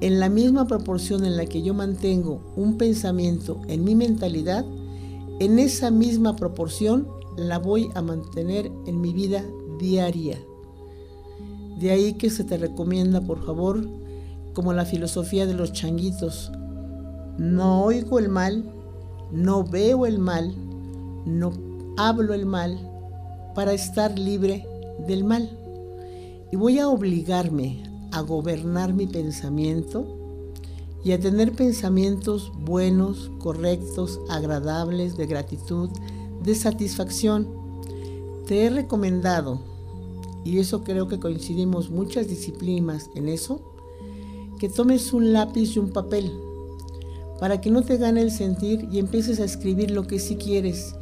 En 0.00 0.20
la 0.20 0.30
misma 0.30 0.66
proporción 0.66 1.26
en 1.26 1.36
la 1.36 1.44
que 1.44 1.60
yo 1.60 1.74
mantengo 1.74 2.40
un 2.56 2.78
pensamiento 2.78 3.60
en 3.68 3.84
mi 3.84 3.94
mentalidad, 3.94 4.64
en 5.38 5.58
esa 5.58 5.90
misma 5.90 6.34
proporción 6.34 7.06
la 7.36 7.58
voy 7.58 7.90
a 7.94 8.00
mantener 8.00 8.72
en 8.86 9.02
mi 9.02 9.12
vida 9.12 9.44
diaria. 9.78 10.38
De 11.78 11.90
ahí 11.90 12.14
que 12.14 12.30
se 12.30 12.44
te 12.44 12.56
recomienda, 12.56 13.20
por 13.20 13.44
favor, 13.44 13.86
como 14.54 14.72
la 14.72 14.86
filosofía 14.86 15.46
de 15.46 15.54
los 15.54 15.74
changuitos. 15.74 16.50
No 17.36 17.84
oigo 17.84 18.18
el 18.18 18.30
mal, 18.30 18.64
no 19.30 19.62
veo 19.62 20.06
el 20.06 20.18
mal, 20.18 20.54
no 21.26 21.52
hablo 21.98 22.32
el 22.32 22.46
mal 22.46 22.78
para 23.54 23.74
estar 23.74 24.18
libre 24.18 24.66
del 25.06 25.24
mal. 25.24 25.58
Y 26.52 26.56
voy 26.56 26.78
a 26.80 26.88
obligarme 26.88 27.82
a 28.10 28.20
gobernar 28.20 28.92
mi 28.92 29.06
pensamiento 29.06 30.04
y 31.02 31.12
a 31.12 31.18
tener 31.18 31.52
pensamientos 31.52 32.52
buenos, 32.60 33.30
correctos, 33.38 34.20
agradables, 34.28 35.16
de 35.16 35.24
gratitud, 35.26 35.88
de 36.44 36.54
satisfacción. 36.54 37.48
Te 38.46 38.66
he 38.66 38.70
recomendado, 38.70 39.62
y 40.44 40.58
eso 40.58 40.84
creo 40.84 41.08
que 41.08 41.18
coincidimos 41.18 41.88
muchas 41.88 42.28
disciplinas 42.28 43.08
en 43.14 43.30
eso, 43.30 43.62
que 44.58 44.68
tomes 44.68 45.14
un 45.14 45.32
lápiz 45.32 45.74
y 45.74 45.78
un 45.78 45.88
papel 45.88 46.30
para 47.40 47.62
que 47.62 47.70
no 47.70 47.80
te 47.80 47.96
gane 47.96 48.20
el 48.20 48.30
sentir 48.30 48.86
y 48.92 48.98
empieces 48.98 49.40
a 49.40 49.44
escribir 49.44 49.90
lo 49.90 50.06
que 50.06 50.18
sí 50.18 50.36
quieres 50.36 50.94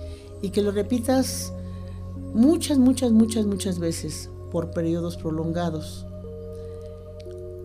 y 0.43 0.51
que 0.51 0.63
lo 0.63 0.71
repitas 0.71 1.53
muchas, 2.35 2.79
muchas, 2.79 3.11
muchas, 3.11 3.47
muchas 3.47 3.81
veces 3.81 4.31
por 4.51 4.73
periodos 4.73 5.17
prolongados. 5.17 6.07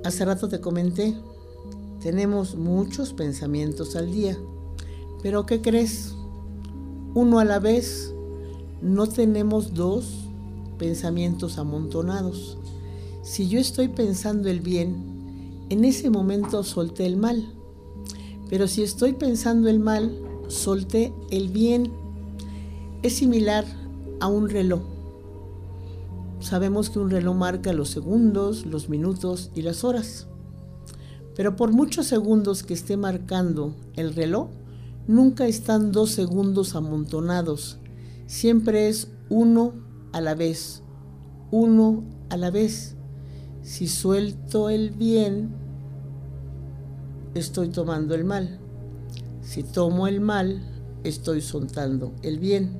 Hace 0.03 0.25
rato 0.25 0.47
te 0.47 0.59
comenté, 0.61 1.15
tenemos 2.01 2.55
muchos 2.55 3.13
pensamientos 3.13 3.95
al 3.95 4.11
día, 4.11 4.37
pero 5.23 5.45
¿qué 5.45 5.61
crees? 5.61 6.13
Uno 7.15 7.39
a 7.39 7.45
la 7.45 7.59
vez, 7.59 8.13
no 8.81 9.07
tenemos 9.07 9.73
dos 9.73 10.25
pensamientos 10.77 11.57
amontonados. 11.57 12.57
Si 13.23 13.47
yo 13.47 13.59
estoy 13.59 13.87
pensando 13.87 14.49
el 14.49 14.59
bien, 14.59 15.15
en 15.69 15.83
ese 15.83 16.11
momento 16.11 16.63
solté 16.63 17.07
el 17.07 17.17
mal. 17.17 17.43
Pero 18.49 18.67
si 18.67 18.83
estoy 18.83 19.13
pensando 19.13 19.69
el 19.69 19.79
mal, 19.79 20.15
solté 20.47 21.11
el 21.31 21.49
bien. 21.49 21.91
Es 23.01 23.13
similar 23.13 23.65
a 24.19 24.27
un 24.27 24.49
reloj. 24.49 24.94
Sabemos 26.39 26.89
que 26.89 26.99
un 26.99 27.09
reloj 27.09 27.35
marca 27.35 27.73
los 27.73 27.89
segundos, 27.89 28.65
los 28.65 28.89
minutos 28.89 29.51
y 29.55 29.61
las 29.61 29.83
horas. 29.83 30.27
Pero 31.35 31.55
por 31.55 31.71
muchos 31.73 32.07
segundos 32.07 32.63
que 32.63 32.73
esté 32.73 32.97
marcando 32.97 33.75
el 33.95 34.13
reloj, 34.13 34.49
nunca 35.07 35.47
están 35.47 35.91
dos 35.91 36.11
segundos 36.11 36.75
amontonados. 36.75 37.79
Siempre 38.27 38.87
es 38.87 39.09
uno 39.29 39.73
a 40.13 40.21
la 40.21 40.35
vez, 40.35 40.81
uno 41.51 42.03
a 42.29 42.37
la 42.37 42.51
vez. 42.51 42.95
Si 43.61 43.87
suelto 43.87 44.69
el 44.69 44.91
bien, 44.91 45.55
estoy 47.33 47.69
tomando 47.69 48.15
el 48.15 48.23
mal. 48.23 48.59
Si 49.41 49.63
tomo 49.63 50.07
el 50.07 50.21
mal, 50.21 50.61
estoy 51.03 51.41
soltando 51.41 52.13
el 52.21 52.39
bien. 52.39 52.79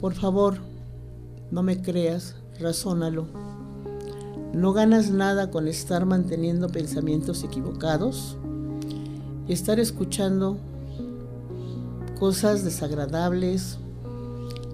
Por 0.00 0.14
favor, 0.14 0.58
no 1.50 1.62
me 1.62 1.80
creas, 1.80 2.36
razónalo. 2.60 3.26
No 4.52 4.72
ganas 4.72 5.10
nada 5.10 5.50
con 5.50 5.68
estar 5.68 6.06
manteniendo 6.06 6.68
pensamientos 6.68 7.44
equivocados 7.44 8.36
y 9.46 9.52
estar 9.52 9.78
escuchando 9.78 10.56
cosas 12.18 12.64
desagradables. 12.64 13.78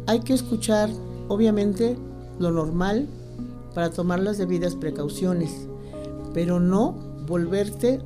Hay 0.07 0.21
que 0.21 0.35
escuchar, 0.35 0.91
obviamente, 1.29 1.97
lo 2.39 2.51
normal 2.51 3.09
para 3.75 3.91
tomar 3.91 4.21
las 4.21 4.39
debidas 4.39 4.75
precauciones, 4.75 5.69
pero 6.35 6.61
no 6.61 6.95
volverte 7.27 8.01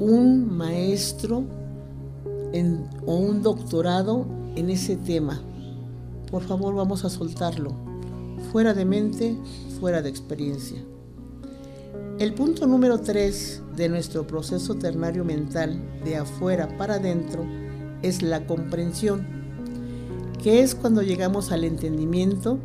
un 0.00 0.56
maestro 0.56 1.44
o 3.06 3.16
un 3.16 3.42
doctorado 3.42 4.26
en 4.54 4.70
ese 4.70 4.96
tema. 4.96 5.40
Por 6.30 6.42
favor, 6.42 6.74
vamos 6.74 7.04
a 7.04 7.10
soltarlo. 7.10 7.83
Fuera 8.54 8.72
de 8.72 8.84
mente, 8.84 9.36
fuera 9.80 10.00
de 10.00 10.08
experiencia. 10.08 10.78
El 12.20 12.34
punto 12.34 12.68
número 12.68 13.00
3 13.00 13.62
de 13.74 13.88
nuestro 13.88 14.28
proceso 14.28 14.76
ternario 14.76 15.24
mental 15.24 15.76
de 16.04 16.18
afuera 16.18 16.68
para 16.78 16.94
adentro 16.94 17.44
es 18.02 18.22
la 18.22 18.46
comprensión, 18.46 19.26
que 20.40 20.60
es 20.60 20.76
cuando 20.76 21.02
llegamos 21.02 21.50
al 21.50 21.64
entendimiento 21.64 22.60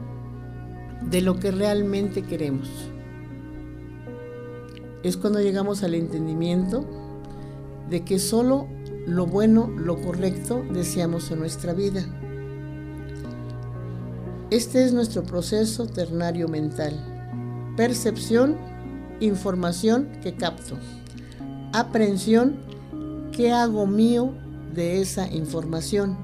de 1.09 1.21
lo 1.21 1.39
que 1.39 1.49
realmente 1.49 2.21
queremos. 2.21 2.69
Es 5.01 5.17
cuando 5.17 5.41
llegamos 5.41 5.81
al 5.81 5.95
entendimiento 5.95 6.85
de 7.89 8.05
que 8.05 8.19
solo 8.19 8.67
lo 9.07 9.25
bueno, 9.25 9.71
lo 9.75 9.99
correcto 9.99 10.63
deseamos 10.71 11.31
en 11.31 11.39
nuestra 11.39 11.73
vida. 11.73 12.05
Este 14.51 14.83
es 14.83 14.93
nuestro 14.93 15.21
proceso 15.21 15.85
ternario 15.85 16.47
mental. 16.47 17.73
Percepción, 17.77 18.57
información 19.19 20.09
que 20.23 20.33
capto. 20.33 20.75
Aprehensión, 21.71 22.55
¿qué 23.31 23.51
hago 23.51 23.85
mío 23.85 24.33
de 24.73 25.01
esa 25.01 25.31
información? 25.31 26.17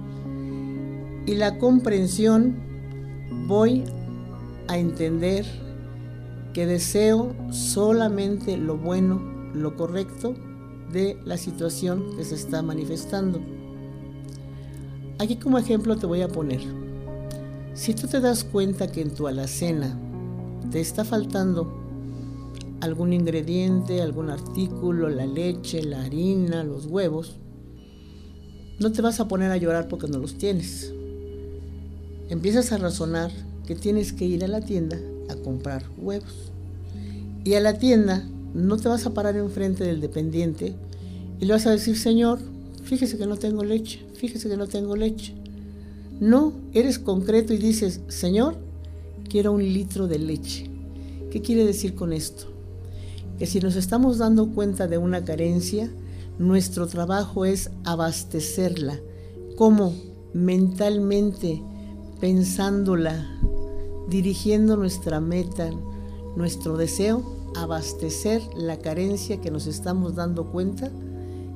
Y 1.28 1.36
la 1.36 1.60
comprensión, 1.60 2.56
voy 3.48 3.84
a 4.70 4.80
entender 4.80 5.46
que 6.52 6.66
deseo 6.66 7.36
solamente 7.52 8.58
lo 8.58 8.76
bueno, 8.76 9.22
lo 9.54 9.76
correcto 9.76 10.34
de 10.92 11.16
la 11.26 11.38
situación 11.38 12.18
que 12.18 12.26
se 12.26 12.34
está 12.34 12.64
manifestando. 12.64 13.40
Aquí 15.20 15.36
como 15.36 15.60
ejemplo 15.60 15.96
te 15.96 16.08
voy 16.08 16.24
a 16.24 16.28
poner, 16.28 16.85
si 17.76 17.94
tú 17.94 18.08
te 18.08 18.22
das 18.22 18.46
cuenta 18.46 18.88
que 18.88 19.02
en 19.02 19.14
tu 19.14 19.28
alacena 19.28 20.00
te 20.72 20.80
está 20.80 21.04
faltando 21.04 21.72
algún 22.80 23.12
ingrediente, 23.12 24.02
algún 24.02 24.30
artículo, 24.30 25.10
la 25.10 25.26
leche, 25.26 25.84
la 25.84 26.04
harina, 26.04 26.64
los 26.64 26.86
huevos, 26.86 27.36
no 28.80 28.92
te 28.94 29.02
vas 29.02 29.20
a 29.20 29.28
poner 29.28 29.52
a 29.52 29.58
llorar 29.58 29.90
porque 29.90 30.08
no 30.08 30.20
los 30.20 30.38
tienes. 30.38 30.94
Empiezas 32.30 32.72
a 32.72 32.78
razonar 32.78 33.32
que 33.68 33.76
tienes 33.76 34.14
que 34.14 34.26
ir 34.26 34.46
a 34.46 34.48
la 34.48 34.62
tienda 34.62 34.98
a 35.30 35.36
comprar 35.36 35.84
huevos. 35.98 36.52
Y 37.44 37.56
a 37.56 37.60
la 37.60 37.78
tienda 37.78 38.26
no 38.54 38.78
te 38.78 38.88
vas 38.88 39.06
a 39.06 39.14
parar 39.14 39.36
enfrente 39.36 39.84
del 39.84 40.00
dependiente 40.00 40.76
y 41.42 41.46
le 41.46 41.54
vas 41.54 41.68
a 41.68 41.72
decir, 41.72 41.98
Señor, 41.98 42.40
fíjese 42.84 43.18
que 43.18 43.28
no 43.28 43.36
tengo 43.36 43.66
leche, 43.66 44.06
fíjese 44.14 44.48
que 44.48 44.56
no 44.56 44.68
tengo 44.68 44.96
leche. 44.96 45.45
No, 46.20 46.54
eres 46.74 47.00
concreto 47.00 47.54
y 47.54 47.58
dices, 47.58 48.02
Señor, 48.08 48.56
quiero 49.30 49.52
un 49.52 49.64
litro 49.64 50.08
de 50.08 50.20
leche. 50.20 50.70
¿Qué 51.32 51.42
quiere 51.42 51.66
decir 51.66 51.96
con 51.96 52.14
esto? 52.14 52.46
Que 53.38 53.46
si 53.46 53.60
nos 53.60 53.76
estamos 53.76 54.18
dando 54.18 54.48
cuenta 54.52 54.88
de 54.88 54.98
una 54.98 55.26
carencia, 55.26 55.92
nuestro 56.40 56.88
trabajo 56.88 57.46
es 57.46 57.70
abastecerla. 57.84 59.00
¿Cómo? 59.58 59.94
mentalmente, 60.36 61.64
pensándola, 62.20 63.26
dirigiendo 64.10 64.76
nuestra 64.76 65.22
meta, 65.22 65.72
nuestro 66.36 66.76
deseo, 66.76 67.24
abastecer 67.56 68.42
la 68.54 68.78
carencia 68.78 69.40
que 69.40 69.50
nos 69.50 69.66
estamos 69.66 70.14
dando 70.14 70.52
cuenta 70.52 70.92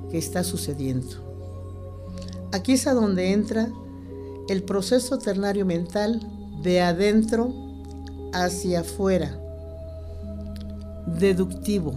que 0.09 0.17
está 0.17 0.45
sucediendo. 0.45 1.09
Aquí 2.53 2.71
es 2.71 2.87
a 2.87 2.93
donde 2.93 3.33
entra 3.33 3.69
el 4.49 4.63
proceso 4.63 5.19
ternario 5.19 5.65
mental 5.65 6.19
de 6.63 6.81
adentro 6.81 7.53
hacia 8.33 8.81
afuera, 8.81 9.39
deductivo. 11.05 11.93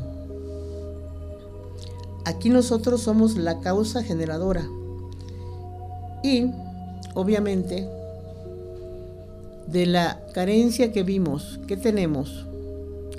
Aquí 2.24 2.50
nosotros 2.50 3.00
somos 3.00 3.36
la 3.36 3.60
causa 3.60 4.02
generadora 4.02 4.68
y 6.22 6.50
obviamente 7.14 7.88
de 9.66 9.86
la 9.86 10.22
carencia 10.34 10.92
que 10.92 11.02
vimos, 11.02 11.58
que 11.66 11.78
tenemos, 11.78 12.46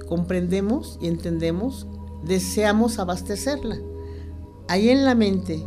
comprendemos 0.07 0.99
y 1.01 1.07
entendemos, 1.07 1.87
deseamos 2.23 2.99
abastecerla. 2.99 3.79
Ahí 4.67 4.89
en 4.89 5.03
la 5.03 5.15
mente, 5.15 5.65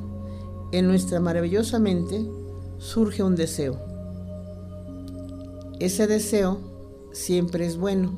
en 0.72 0.86
nuestra 0.86 1.18
maravillosa 1.20 1.80
mente, 1.80 2.24
surge 2.78 3.22
un 3.22 3.36
deseo. 3.36 3.76
Ese 5.78 6.06
deseo 6.06 6.58
siempre 7.12 7.66
es 7.66 7.76
bueno, 7.76 8.12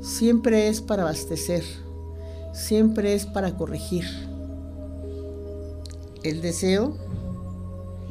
siempre 0.00 0.68
es 0.68 0.80
para 0.80 1.02
abastecer, 1.02 1.64
siempre 2.52 3.14
es 3.14 3.26
para 3.26 3.56
corregir. 3.56 4.04
El 6.22 6.40
deseo 6.40 6.96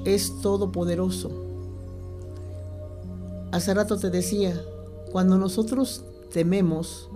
es 0.05 0.39
todopoderoso. 0.41 1.31
Hace 3.51 3.73
rato 3.73 3.97
te 3.97 4.09
decía, 4.09 4.59
cuando 5.11 5.37
nosotros 5.37 6.03
tememos 6.31 7.09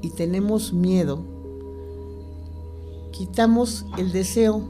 y 0.00 0.10
tenemos 0.10 0.72
miedo, 0.72 1.24
quitamos 3.12 3.84
el 3.98 4.12
deseo 4.12 4.62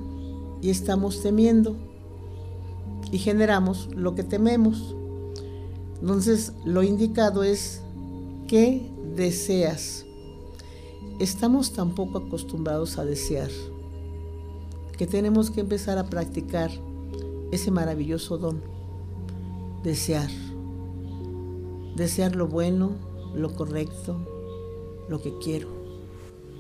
y 0.61 0.71
estamos 0.71 1.23
temiendo 1.23 1.92
y 3.13 3.19
generamos 3.19 3.89
lo 3.95 4.17
que 4.17 4.25
tememos. 4.25 4.97
Entonces, 6.01 6.55
lo 6.65 6.83
indicado 6.83 7.45
es 7.45 7.83
qué 8.49 8.91
deseas. 9.15 10.05
Estamos 11.21 11.73
tan 11.73 11.95
poco 11.95 12.19
acostumbrados 12.19 12.99
a 12.99 13.05
desear 13.05 13.51
que 14.97 15.07
tenemos 15.07 15.51
que 15.51 15.61
empezar 15.61 15.99
a 15.99 16.07
practicar 16.07 16.71
ese 17.53 17.71
maravilloso 17.71 18.39
don. 18.39 18.63
Desear. 19.85 20.31
Desear 21.97 22.35
lo 22.35 22.49
bueno, 22.49 22.93
lo 23.35 23.55
correcto, 23.55 24.17
lo 25.09 25.21
que 25.21 25.37
quiero, 25.39 25.69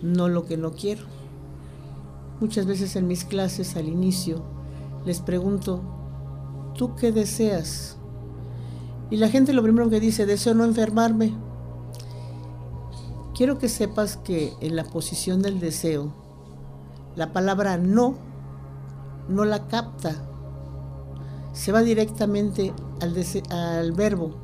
no 0.02 0.28
lo 0.28 0.44
que 0.44 0.56
no 0.56 0.72
quiero. 0.72 1.04
Muchas 2.40 2.66
veces 2.66 2.96
en 2.96 3.06
mis 3.06 3.24
clases 3.24 3.76
al 3.76 3.88
inicio 3.88 4.42
les 5.06 5.20
pregunto, 5.20 6.01
¿tú 6.74 6.94
qué 6.94 7.12
deseas? 7.12 7.96
Y 9.10 9.16
la 9.16 9.28
gente 9.28 9.52
lo 9.52 9.62
primero 9.62 9.90
que 9.90 10.00
dice, 10.00 10.26
deseo 10.26 10.54
no 10.54 10.64
enfermarme. 10.64 11.34
Quiero 13.34 13.58
que 13.58 13.68
sepas 13.68 14.16
que 14.16 14.54
en 14.60 14.76
la 14.76 14.84
posición 14.84 15.42
del 15.42 15.60
deseo, 15.60 16.12
la 17.16 17.32
palabra 17.32 17.76
no 17.76 18.16
no 19.28 19.44
la 19.44 19.66
capta. 19.68 20.16
Se 21.52 21.72
va 21.72 21.82
directamente 21.82 22.72
al, 23.00 23.14
al 23.50 23.92
verbo. 23.92 24.34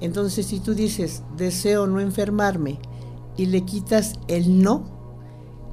Entonces, 0.00 0.46
si 0.46 0.60
tú 0.60 0.74
dices, 0.74 1.22
deseo 1.36 1.86
no 1.86 2.00
enfermarme, 2.00 2.78
y 3.36 3.46
le 3.46 3.64
quitas 3.64 4.14
el 4.26 4.62
no, 4.62 4.84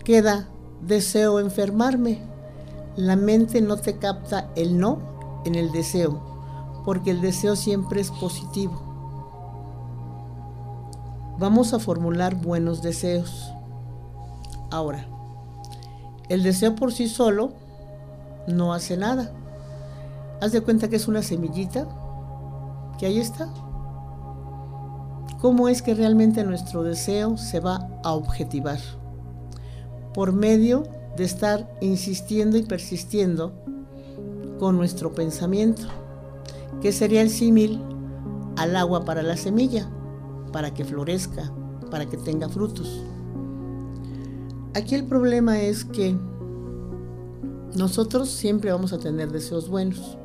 queda, 0.04 0.50
deseo 0.82 1.40
enfermarme. 1.40 2.22
La 2.96 3.16
mente 3.16 3.62
no 3.62 3.78
te 3.78 3.98
capta 3.98 4.52
el 4.56 4.78
no 4.80 5.15
en 5.46 5.56
el 5.56 5.72
deseo, 5.72 6.20
porque 6.84 7.12
el 7.12 7.22
deseo 7.22 7.56
siempre 7.56 8.02
es 8.02 8.12
positivo. 8.12 8.82
Vamos 11.38 11.74
a 11.74 11.80
formular 11.80 12.36
buenos 12.36 12.82
deseos. 12.82 13.52
Ahora, 14.72 15.08
el 16.30 16.44
deseo 16.44 16.76
por 16.76 16.92
sí 16.92 17.08
solo 17.08 17.54
no 18.48 18.74
hace 18.74 18.98
nada. 18.98 19.32
Haz 20.42 20.52
de 20.52 20.62
cuenta 20.62 20.90
que 20.90 20.96
es 20.96 21.08
una 21.08 21.22
semillita 21.22 21.88
que 22.98 23.06
ahí 23.06 23.20
está. 23.20 23.50
¿Cómo 25.42 25.68
es 25.68 25.82
que 25.82 25.94
realmente 25.94 26.44
nuestro 26.44 26.84
deseo 26.84 27.38
se 27.38 27.60
va 27.60 27.88
a 28.04 28.14
objetivar? 28.14 28.80
Por 30.14 30.32
medio 30.34 30.84
de 31.18 31.26
estar 31.26 31.70
insistiendo 31.82 32.58
y 32.58 32.64
persistiendo 32.64 33.54
con 34.60 34.78
nuestro 34.78 35.14
pensamiento, 35.14 35.84
que 36.82 36.92
sería 36.92 37.22
el 37.22 37.30
símil 37.30 37.82
al 38.58 38.76
agua 38.76 39.06
para 39.06 39.22
la 39.22 39.38
semilla, 39.38 39.88
para 40.52 40.74
que 40.74 40.86
florezca, 40.86 41.52
para 41.92 42.06
que 42.06 42.18
tenga 42.18 42.50
frutos. 42.50 43.04
Aquí 44.74 44.96
el 44.96 45.06
problema 45.06 45.62
es 45.62 45.86
que 45.86 46.18
nosotros 47.76 48.30
siempre 48.30 48.72
vamos 48.72 48.94
a 48.94 49.00
tener 49.00 49.32
deseos 49.32 49.70
buenos, 49.70 50.18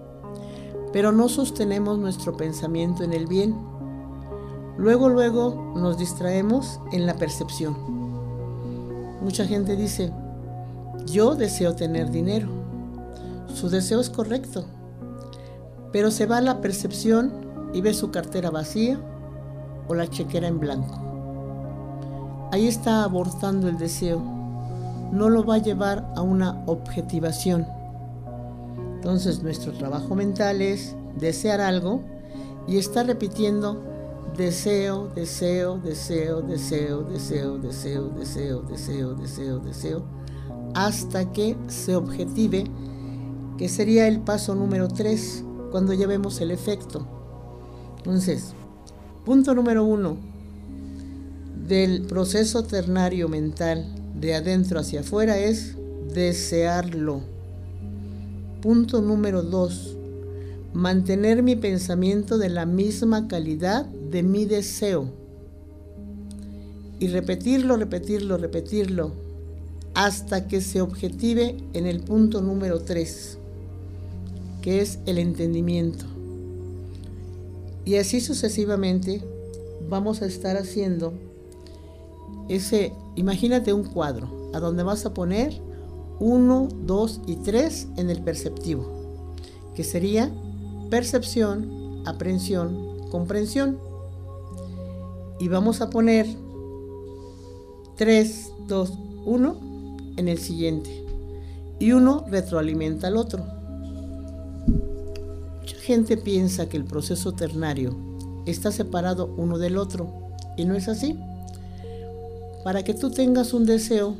pero 0.92 1.12
no 1.12 1.28
sostenemos 1.28 1.98
nuestro 1.98 2.36
pensamiento 2.36 3.02
en 3.04 3.12
el 3.12 3.26
bien. 3.26 3.54
Luego, 4.76 5.08
luego 5.08 5.72
nos 5.76 5.98
distraemos 5.98 6.80
en 6.92 7.06
la 7.06 7.14
percepción. 7.14 7.76
Mucha 9.22 9.44
gente 9.46 9.76
dice, 9.76 10.12
yo 11.06 11.34
deseo 11.34 11.74
tener 11.74 12.10
dinero. 12.10 12.59
Su 13.54 13.68
deseo 13.68 14.00
es 14.00 14.10
correcto, 14.10 14.64
pero 15.92 16.10
se 16.10 16.26
va 16.26 16.38
a 16.38 16.40
la 16.42 16.60
percepción 16.60 17.32
y 17.72 17.80
ve 17.80 17.94
su 17.94 18.10
cartera 18.10 18.50
vacía 18.50 19.00
o 19.88 19.94
la 19.94 20.08
chequera 20.08 20.48
en 20.48 20.60
blanco. 20.60 22.48
Ahí 22.52 22.66
está 22.66 23.04
abortando 23.04 23.68
el 23.68 23.78
deseo. 23.78 24.20
No 25.12 25.28
lo 25.28 25.44
va 25.44 25.56
a 25.56 25.58
llevar 25.58 26.12
a 26.16 26.22
una 26.22 26.62
objetivación. 26.66 27.66
Entonces 28.96 29.42
nuestro 29.42 29.72
trabajo 29.72 30.14
mental 30.14 30.60
es 30.62 30.94
desear 31.18 31.60
algo 31.60 32.02
y 32.66 32.78
estar 32.78 33.06
repitiendo 33.06 33.82
deseo, 34.36 35.08
deseo, 35.14 35.78
deseo, 35.78 36.40
deseo, 36.42 37.02
deseo, 37.02 37.58
deseo, 37.58 38.08
deseo, 38.10 38.62
deseo, 38.62 39.14
deseo, 39.14 39.58
deseo, 39.58 40.04
hasta 40.74 41.30
que 41.32 41.56
se 41.68 41.96
objetive, 41.96 42.64
que 43.60 43.68
sería 43.68 44.08
el 44.08 44.20
paso 44.20 44.54
número 44.54 44.88
3, 44.88 45.44
cuando 45.70 45.92
ya 45.92 46.06
vemos 46.06 46.40
el 46.40 46.50
efecto. 46.50 47.06
Entonces, 47.98 48.54
punto 49.26 49.54
número 49.54 49.84
uno 49.84 50.16
del 51.68 52.06
proceso 52.06 52.64
ternario 52.64 53.28
mental 53.28 53.84
de 54.18 54.34
adentro 54.34 54.80
hacia 54.80 55.00
afuera 55.00 55.36
es 55.36 55.76
desearlo. 56.10 57.20
Punto 58.62 59.02
número 59.02 59.42
dos, 59.42 59.94
mantener 60.72 61.42
mi 61.42 61.54
pensamiento 61.54 62.38
de 62.38 62.48
la 62.48 62.64
misma 62.64 63.28
calidad 63.28 63.84
de 63.84 64.22
mi 64.22 64.46
deseo. 64.46 65.10
Y 66.98 67.08
repetirlo, 67.08 67.76
repetirlo, 67.76 68.38
repetirlo, 68.38 69.12
hasta 69.92 70.48
que 70.48 70.62
se 70.62 70.80
objetive 70.80 71.58
en 71.74 71.86
el 71.86 72.00
punto 72.00 72.40
número 72.40 72.80
3, 72.80 73.36
que 74.60 74.80
es 74.80 74.98
el 75.06 75.18
entendimiento. 75.18 76.04
Y 77.84 77.96
así 77.96 78.20
sucesivamente 78.20 79.22
vamos 79.88 80.22
a 80.22 80.26
estar 80.26 80.56
haciendo 80.56 81.12
ese, 82.48 82.92
imagínate 83.16 83.72
un 83.72 83.84
cuadro, 83.84 84.50
a 84.52 84.60
donde 84.60 84.82
vas 84.82 85.06
a 85.06 85.14
poner 85.14 85.60
1, 86.18 86.68
2 86.84 87.20
y 87.26 87.36
3 87.36 87.88
en 87.96 88.10
el 88.10 88.22
perceptivo, 88.22 88.84
que 89.74 89.84
sería 89.84 90.30
percepción, 90.90 92.02
aprehensión, 92.06 93.08
comprensión. 93.10 93.78
Y 95.38 95.48
vamos 95.48 95.80
a 95.80 95.90
poner 95.90 96.26
3, 97.96 98.52
2, 98.66 98.92
1 99.24 99.56
en 100.16 100.28
el 100.28 100.38
siguiente. 100.38 101.04
Y 101.78 101.92
uno 101.92 102.24
retroalimenta 102.28 103.06
al 103.06 103.16
otro. 103.16 103.59
Mucha 105.70 105.82
gente 105.82 106.16
piensa 106.16 106.68
que 106.68 106.76
el 106.76 106.84
proceso 106.84 107.32
ternario 107.32 107.94
está 108.44 108.72
separado 108.72 109.32
uno 109.36 109.56
del 109.56 109.78
otro 109.78 110.12
y 110.56 110.64
no 110.64 110.74
es 110.74 110.88
así. 110.88 111.16
Para 112.64 112.82
que 112.82 112.92
tú 112.92 113.12
tengas 113.12 113.54
un 113.54 113.66
deseo, 113.66 114.16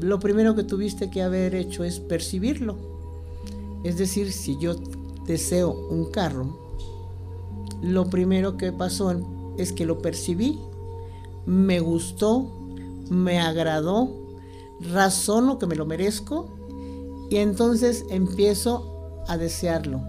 lo 0.00 0.18
primero 0.18 0.54
que 0.54 0.64
tuviste 0.64 1.10
que 1.10 1.20
haber 1.20 1.54
hecho 1.54 1.84
es 1.84 2.00
percibirlo 2.00 2.76
Es 3.84 3.98
decir, 3.98 4.32
si 4.32 4.58
yo 4.58 4.76
deseo 5.26 5.86
un 5.90 6.10
carro, 6.10 6.58
lo 7.82 8.08
primero 8.08 8.56
que 8.56 8.72
pasó 8.72 9.12
es 9.58 9.70
que 9.74 9.84
lo 9.84 9.98
percibí, 9.98 10.58
me 11.44 11.78
gustó, 11.80 12.50
me 13.10 13.38
agradó, 13.38 14.16
razono 14.80 15.58
que 15.58 15.66
me 15.66 15.76
lo 15.76 15.84
merezco 15.84 16.48
y 17.28 17.36
entonces 17.36 18.06
empiezo 18.08 18.95
a 19.28 19.36
desearlo, 19.36 20.00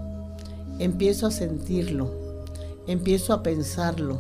empiezo 0.80 1.28
a 1.28 1.32
sentirlo, 1.32 2.12
empiezo 2.88 3.34
a 3.34 3.44
pensarlo, 3.44 4.20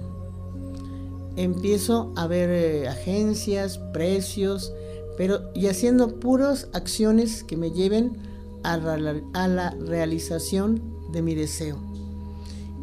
empiezo 1.36 2.14
a 2.16 2.28
ver 2.28 2.50
eh, 2.50 2.88
agencias, 2.88 3.78
precios, 3.94 4.74
pero 5.18 5.52
y 5.56 5.68
haciendo 5.68 6.20
puras 6.20 6.68
acciones 6.74 7.44
que 7.44 7.58
me 7.58 7.72
lleven 7.72 8.18
a 8.64 8.78
la 8.78 9.70
realización 9.80 10.82
de 11.12 11.22
mi 11.22 11.36
deseo. 11.36 11.78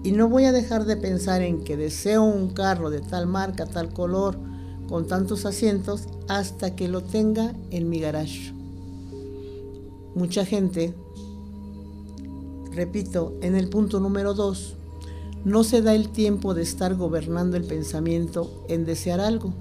Y 0.05 0.13
no 0.13 0.29
voy 0.29 0.45
a 0.45 0.53
dejar 0.53 0.85
de 0.85 0.99
pensar 0.99 1.41
en 1.41 1.65
que 1.65 1.79
deseo 1.79 2.23
un 2.23 2.51
carro 2.51 2.91
de 2.91 3.01
tal 3.01 3.27
marca, 3.27 3.65
tal 3.65 3.93
color, 3.93 4.37
con 4.87 5.07
tantos 5.07 5.47
asientos, 5.47 6.09
hasta 6.29 6.77
que 6.77 6.89
lo 6.89 7.03
tenga 7.03 7.55
en 7.71 7.89
mi 7.89 8.01
garage. 8.01 8.53
Mucha 10.15 10.45
gente, 10.45 10.95
repito, 12.75 13.37
en 13.41 13.57
el 13.57 13.69
punto 13.69 14.01
número 14.01 14.35
dos, 14.35 14.77
no 15.45 15.63
se 15.65 15.83
da 15.83 15.95
el 15.95 16.09
tiempo 16.09 16.55
de 16.55 16.63
estar 16.63 16.95
gobernando 16.95 17.57
el 17.57 17.65
pensamiento 17.65 18.65
en 18.69 18.85
desear 18.85 19.21
algo. 19.21 19.53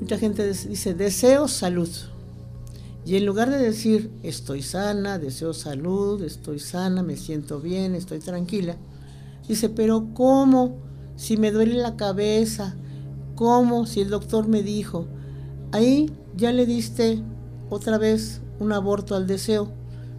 Mucha 0.00 0.18
gente 0.18 0.46
dice, 0.46 0.94
deseo 0.94 1.48
salud. 1.48 1.88
Y 3.04 3.16
en 3.16 3.26
lugar 3.26 3.50
de 3.50 3.58
decir, 3.58 4.10
estoy 4.22 4.62
sana, 4.62 5.18
deseo 5.18 5.54
salud, 5.54 6.22
estoy 6.22 6.58
sana, 6.58 7.02
me 7.02 7.16
siento 7.16 7.60
bien, 7.60 7.94
estoy 7.94 8.18
tranquila, 8.18 8.76
dice, 9.48 9.68
pero 9.68 10.08
¿cómo? 10.12 10.78
Si 11.16 11.36
me 11.36 11.52
duele 11.52 11.74
la 11.74 11.96
cabeza, 11.96 12.76
¿cómo? 13.36 13.86
Si 13.86 14.00
el 14.00 14.10
doctor 14.10 14.48
me 14.48 14.62
dijo, 14.62 15.06
ahí 15.72 16.10
ya 16.36 16.52
le 16.52 16.66
diste 16.66 17.22
otra 17.70 17.96
vez 17.96 18.40
un 18.58 18.72
aborto 18.72 19.14
al 19.14 19.26
deseo, 19.26 19.68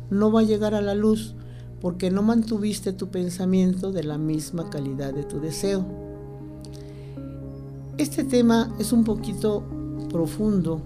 no 0.09 0.31
va 0.31 0.41
a 0.41 0.43
llegar 0.43 0.73
a 0.73 0.81
la 0.81 0.95
luz 0.95 1.35
porque 1.81 2.09
no 2.09 2.23
mantuviste 2.23 2.93
tu 2.93 3.09
pensamiento 3.09 3.91
de 3.91 4.03
la 4.03 4.17
misma 4.17 4.69
calidad 4.69 5.13
de 5.13 5.23
tu 5.23 5.39
deseo. 5.39 5.85
Este 7.97 8.23
tema 8.23 8.73
es 8.79 8.91
un 8.91 9.03
poquito 9.03 9.63
profundo 10.09 10.81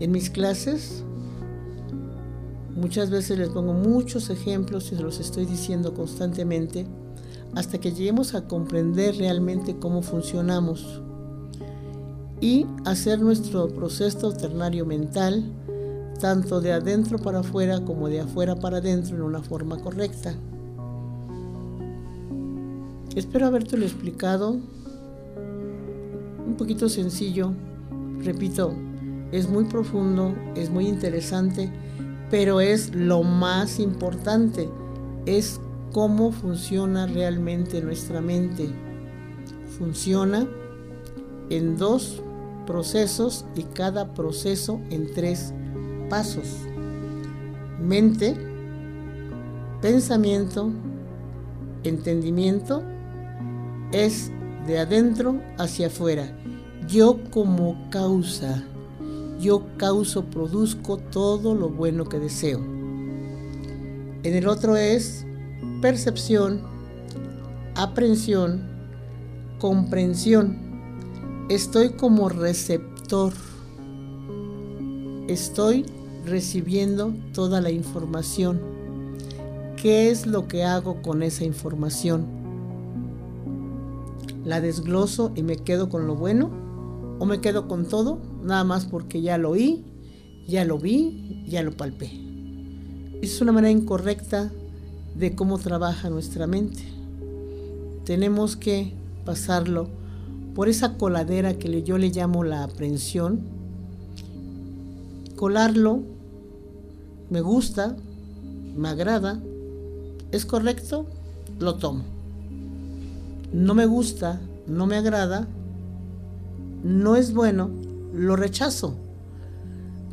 en 0.00 0.12
mis 0.12 0.30
clases 0.30 1.04
muchas 2.80 3.10
veces 3.10 3.38
les 3.38 3.50
pongo 3.50 3.74
muchos 3.74 4.30
ejemplos 4.30 4.90
y 4.92 4.96
los 4.96 5.20
estoy 5.20 5.44
diciendo 5.44 5.92
constantemente 5.92 6.86
hasta 7.54 7.78
que 7.78 7.92
lleguemos 7.92 8.34
a 8.34 8.46
comprender 8.46 9.16
realmente 9.16 9.76
cómo 9.78 10.02
funcionamos 10.02 11.02
y 12.40 12.66
hacer 12.86 13.20
nuestro 13.20 13.68
proceso 13.68 14.32
ternario 14.32 14.86
mental 14.86 15.52
tanto 16.20 16.60
de 16.60 16.72
adentro 16.72 17.18
para 17.18 17.40
afuera 17.40 17.80
como 17.84 18.08
de 18.08 18.20
afuera 18.20 18.54
para 18.56 18.78
adentro 18.78 19.16
en 19.16 19.22
una 19.22 19.42
forma 19.42 19.78
correcta. 19.78 20.34
Espero 23.16 23.46
habértelo 23.46 23.84
explicado 23.84 24.56
un 26.46 26.54
poquito 26.56 26.88
sencillo, 26.88 27.52
repito, 28.22 28.74
es 29.32 29.48
muy 29.48 29.64
profundo, 29.64 30.34
es 30.54 30.70
muy 30.70 30.86
interesante, 30.86 31.72
pero 32.30 32.60
es 32.60 32.94
lo 32.94 33.22
más 33.22 33.78
importante, 33.78 34.68
es 35.26 35.60
cómo 35.92 36.32
funciona 36.32 37.06
realmente 37.06 37.80
nuestra 37.80 38.20
mente. 38.20 38.68
Funciona 39.78 40.46
en 41.50 41.76
dos 41.76 42.22
procesos 42.66 43.44
y 43.56 43.62
cada 43.62 44.14
proceso 44.14 44.80
en 44.90 45.12
tres 45.12 45.52
pasos. 46.10 46.58
Mente, 47.80 48.36
pensamiento, 49.80 50.70
entendimiento 51.82 52.82
es 53.92 54.30
de 54.66 54.78
adentro 54.78 55.40
hacia 55.56 55.86
afuera. 55.86 56.36
Yo 56.86 57.18
como 57.30 57.88
causa 57.88 58.62
yo 59.40 59.64
causo, 59.78 60.26
produzco 60.26 60.98
todo 60.98 61.54
lo 61.54 61.70
bueno 61.70 62.04
que 62.04 62.18
deseo. 62.18 62.58
En 64.22 64.34
el 64.34 64.46
otro 64.46 64.76
es 64.76 65.24
percepción, 65.80 66.60
aprensión, 67.74 68.60
comprensión. 69.58 70.58
Estoy 71.48 71.90
como 71.90 72.28
receptor. 72.28 73.32
Estoy 75.26 75.86
recibiendo 76.24 77.14
toda 77.32 77.60
la 77.60 77.70
información. 77.70 78.60
¿Qué 79.76 80.10
es 80.10 80.26
lo 80.26 80.46
que 80.46 80.64
hago 80.64 81.02
con 81.02 81.22
esa 81.22 81.44
información? 81.44 82.26
¿La 84.44 84.60
desgloso 84.60 85.32
y 85.34 85.42
me 85.42 85.56
quedo 85.56 85.88
con 85.88 86.06
lo 86.06 86.14
bueno? 86.14 86.50
¿O 87.18 87.26
me 87.26 87.40
quedo 87.40 87.68
con 87.68 87.86
todo 87.86 88.18
nada 88.42 88.64
más 88.64 88.86
porque 88.86 89.20
ya 89.20 89.38
lo 89.38 89.50
oí, 89.50 89.84
ya 90.48 90.64
lo 90.64 90.78
vi, 90.78 91.44
ya 91.46 91.62
lo 91.62 91.76
palpé. 91.76 92.10
Es 93.22 93.40
una 93.40 93.52
manera 93.52 93.70
incorrecta 93.70 94.50
de 95.14 95.34
cómo 95.34 95.58
trabaja 95.58 96.10
nuestra 96.10 96.46
mente. 96.46 96.82
Tenemos 98.04 98.56
que 98.56 98.94
pasarlo 99.24 99.88
por 100.54 100.68
esa 100.68 100.96
coladera 100.96 101.54
que 101.54 101.82
yo 101.82 101.98
le 101.98 102.10
llamo 102.10 102.44
la 102.44 102.64
aprensión, 102.64 103.40
colarlo, 105.40 106.00
me 107.30 107.40
gusta, 107.40 107.96
me 108.76 108.90
agrada, 108.90 109.40
es 110.32 110.44
correcto, 110.44 111.06
lo 111.58 111.76
tomo. 111.76 112.04
No 113.50 113.74
me 113.74 113.86
gusta, 113.86 114.38
no 114.66 114.86
me 114.86 114.98
agrada, 114.98 115.48
no 116.84 117.16
es 117.16 117.32
bueno, 117.32 117.70
lo 118.12 118.36
rechazo. 118.36 118.96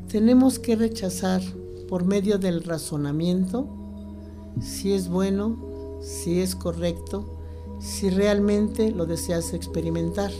Tenemos 0.10 0.60
que 0.60 0.78
rechazar 0.78 1.42
por 1.90 2.06
medio 2.06 2.38
del 2.38 2.64
razonamiento 2.64 3.68
si 4.62 4.94
es 4.94 5.10
bueno, 5.10 5.58
si 6.00 6.40
es 6.40 6.56
correcto, 6.56 7.26
si 7.80 8.10
realmente 8.10 8.92
lo 8.92 9.06
deseas 9.06 9.54
experimentar. 9.54 10.32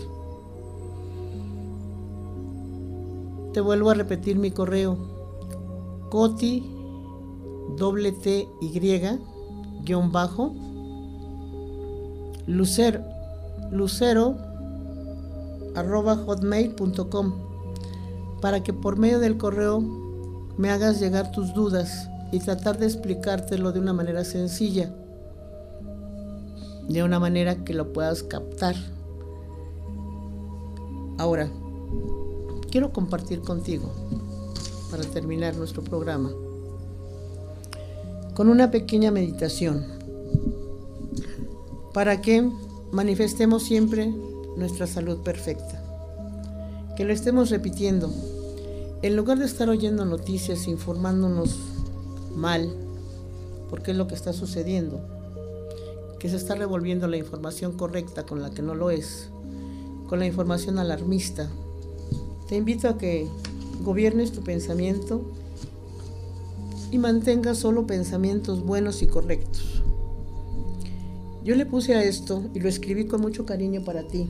Te 3.58 3.62
vuelvo 3.62 3.90
a 3.90 3.96
repetir 3.96 4.38
mi 4.38 4.52
correo. 4.52 4.96
Coti 6.12 6.64
doble 7.76 8.12
T 8.12 8.48
Y 8.62 8.80
guion 9.84 10.12
bajo 10.12 10.54
lucero 12.46 13.02
lucero 13.72 14.38
arroba 15.74 16.18
hotmail.com 16.18 17.34
para 18.42 18.62
que 18.62 18.74
por 18.74 19.00
medio 19.00 19.18
del 19.20 19.40
correo 19.40 19.82
me 20.56 20.70
hagas 20.70 21.00
llegar 21.00 21.32
tus 21.32 21.52
dudas 21.56 22.08
y 22.32 22.38
tratar 22.38 22.78
de 22.78 22.86
explicártelo 22.86 23.72
de 23.72 23.80
una 23.80 23.92
manera 23.92 24.24
sencilla, 24.24 24.94
de 26.88 27.02
una 27.02 27.20
manera 27.20 27.64
que 27.64 27.74
lo 27.74 27.92
puedas 27.92 28.22
captar. 28.22 28.76
Ahora, 31.18 31.50
quiero 32.72 32.92
compartir 32.92 33.42
contigo, 33.42 33.92
para 34.92 35.04
terminar 35.04 35.56
nuestro 35.56 35.84
programa, 35.84 36.32
con 38.36 38.50
una 38.50 38.72
pequeña 38.72 39.12
meditación, 39.12 39.86
para 41.94 42.22
que 42.22 42.50
manifestemos 42.92 43.64
siempre 43.64 44.14
nuestra 44.56 44.88
salud 44.88 45.20
perfecta 45.20 45.84
que 46.98 47.06
lo 47.06 47.14
estemos 47.14 47.52
repitiendo. 47.52 48.12
En 49.04 49.16
lugar 49.16 49.38
de 49.38 49.46
estar 49.46 49.70
oyendo 49.70 50.04
noticias, 50.04 50.68
informándonos 50.68 51.56
mal, 52.36 52.74
porque 53.70 53.92
es 53.92 53.98
lo 53.98 54.08
que 54.08 54.16
está 54.16 54.34
sucediendo, 54.34 55.00
que 56.18 56.28
se 56.28 56.38
está 56.38 56.56
revolviendo 56.56 57.08
la 57.08 57.18
información 57.18 57.74
correcta 57.74 58.26
con 58.26 58.42
la 58.42 58.50
que 58.50 58.64
no 58.64 58.74
lo 58.74 58.90
es, 58.90 59.30
con 60.10 60.18
la 60.18 60.26
información 60.26 60.80
alarmista. 60.80 61.52
Te 62.48 62.56
invito 62.56 62.88
a 62.88 62.98
que 62.98 63.28
gobiernes 63.84 64.32
tu 64.32 64.42
pensamiento 64.42 65.22
y 66.92 66.98
mantengas 66.98 67.58
solo 67.58 67.86
pensamientos 67.86 68.64
buenos 68.64 69.02
y 69.02 69.08
correctos. 69.08 69.84
Yo 71.44 71.56
le 71.56 71.66
puse 71.66 71.96
a 71.96 72.04
esto 72.04 72.44
y 72.54 72.60
lo 72.60 72.70
escribí 72.70 73.06
con 73.06 73.22
mucho 73.22 73.46
cariño 73.46 73.84
para 73.84 74.08
ti, 74.08 74.30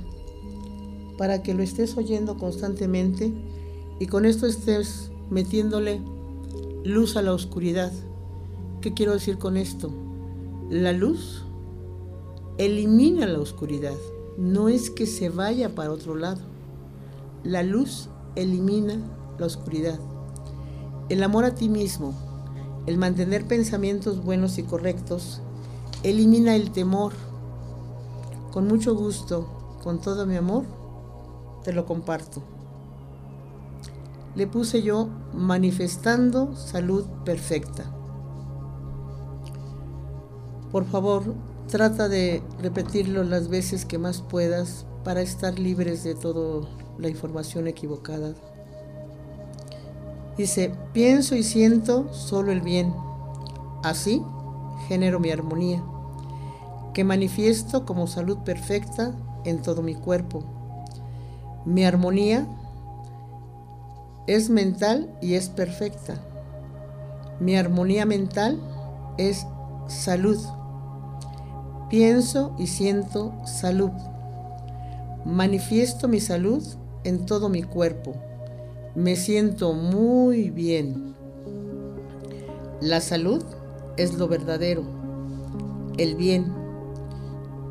para 1.17 1.43
que 1.43 1.53
lo 1.53 1.63
estés 1.63 1.97
oyendo 1.97 2.37
constantemente 2.37 3.31
y 3.99 4.05
con 4.07 4.25
esto 4.25 4.45
estés 4.45 5.11
metiéndole 5.29 6.01
luz 6.83 7.17
a 7.17 7.21
la 7.21 7.33
oscuridad 7.33 7.91
¿Qué 8.81 8.93
quiero 8.93 9.13
decir 9.13 9.39
con 9.39 9.57
esto? 9.57 9.91
La 10.69 10.93
luz 10.93 11.43
elimina 12.59 13.25
la 13.25 13.39
oscuridad. 13.39 13.97
No 14.37 14.69
es 14.69 14.91
que 14.91 15.07
se 15.07 15.29
vaya 15.29 15.73
para 15.73 15.91
otro 15.91 16.15
lado. 16.15 16.41
La 17.43 17.63
luz 17.63 18.09
elimina 18.35 18.95
la 19.37 19.45
oscuridad. 19.45 19.99
El 21.09 21.23
amor 21.23 21.45
a 21.45 21.53
ti 21.53 21.69
mismo, 21.69 22.13
el 22.87 22.97
mantener 22.97 23.45
pensamientos 23.45 24.23
buenos 24.23 24.57
y 24.57 24.63
correctos, 24.63 25.41
elimina 26.03 26.55
el 26.55 26.71
temor. 26.71 27.13
Con 28.51 28.67
mucho 28.67 28.95
gusto, 28.95 29.47
con 29.83 30.01
todo 30.01 30.25
mi 30.25 30.35
amor, 30.35 30.65
te 31.63 31.73
lo 31.73 31.85
comparto. 31.85 32.41
Le 34.35 34.47
puse 34.47 34.81
yo 34.81 35.07
manifestando 35.33 36.55
salud 36.55 37.05
perfecta. 37.23 37.85
Por 40.71 40.85
favor, 40.85 41.33
trata 41.67 42.09
de 42.09 42.41
repetirlo 42.59 43.23
las 43.23 43.47
veces 43.47 43.85
que 43.85 43.97
más 43.97 44.21
puedas 44.21 44.85
para 45.03 45.21
estar 45.21 45.57
libres 45.59 46.03
de 46.03 46.15
toda 46.15 46.67
la 46.99 47.09
información 47.09 47.67
equivocada. 47.67 48.33
Dice, 50.37 50.71
pienso 50.93 51.35
y 51.35 51.43
siento 51.43 52.13
solo 52.13 52.51
el 52.51 52.61
bien. 52.61 52.93
Así 53.83 54.21
genero 54.87 55.19
mi 55.19 55.31
armonía, 55.31 55.83
que 56.93 57.03
manifiesto 57.03 57.85
como 57.85 58.07
salud 58.07 58.39
perfecta 58.39 59.13
en 59.45 59.61
todo 59.61 59.81
mi 59.81 59.95
cuerpo. 59.95 60.43
Mi 61.65 61.85
armonía 61.85 62.47
es 64.27 64.49
mental 64.49 65.09
y 65.21 65.33
es 65.33 65.49
perfecta. 65.49 66.15
Mi 67.39 67.55
armonía 67.55 68.05
mental 68.05 68.59
es 69.17 69.45
salud. 69.87 70.37
Pienso 71.89 72.53
y 72.57 72.67
siento 72.67 73.33
salud. 73.45 73.91
Manifiesto 75.25 76.07
mi 76.07 76.19
salud 76.19 76.63
en 77.07 77.25
todo 77.25 77.47
mi 77.47 77.63
cuerpo. 77.63 78.15
Me 78.93 79.15
siento 79.15 79.71
muy 79.71 80.49
bien. 80.49 81.15
La 82.81 82.99
salud 82.99 83.41
es 83.95 84.15
lo 84.17 84.27
verdadero, 84.27 84.83
el 85.97 86.15
bien. 86.15 86.51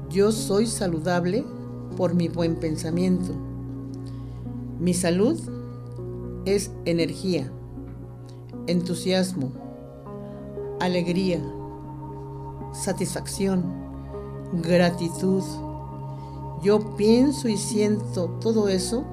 Yo 0.08 0.32
soy 0.32 0.66
saludable 0.66 1.44
por 1.98 2.14
mi 2.14 2.28
buen 2.28 2.56
pensamiento. 2.56 3.34
Mi 4.80 4.94
salud 4.94 5.38
es 6.46 6.70
energía, 6.86 7.52
entusiasmo, 8.66 9.52
alegría, 10.80 11.42
satisfacción, 12.72 13.64
gratitud. 14.62 15.42
Yo 16.62 16.96
pienso 16.96 17.48
y 17.48 17.58
siento 17.58 18.30
todo 18.40 18.68
eso 18.68 19.04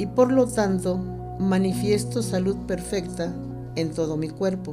y 0.00 0.06
por 0.06 0.32
lo 0.32 0.46
tanto 0.46 0.98
manifiesto 1.38 2.22
salud 2.22 2.56
perfecta 2.66 3.34
en 3.76 3.90
todo 3.90 4.16
mi 4.16 4.30
cuerpo. 4.30 4.72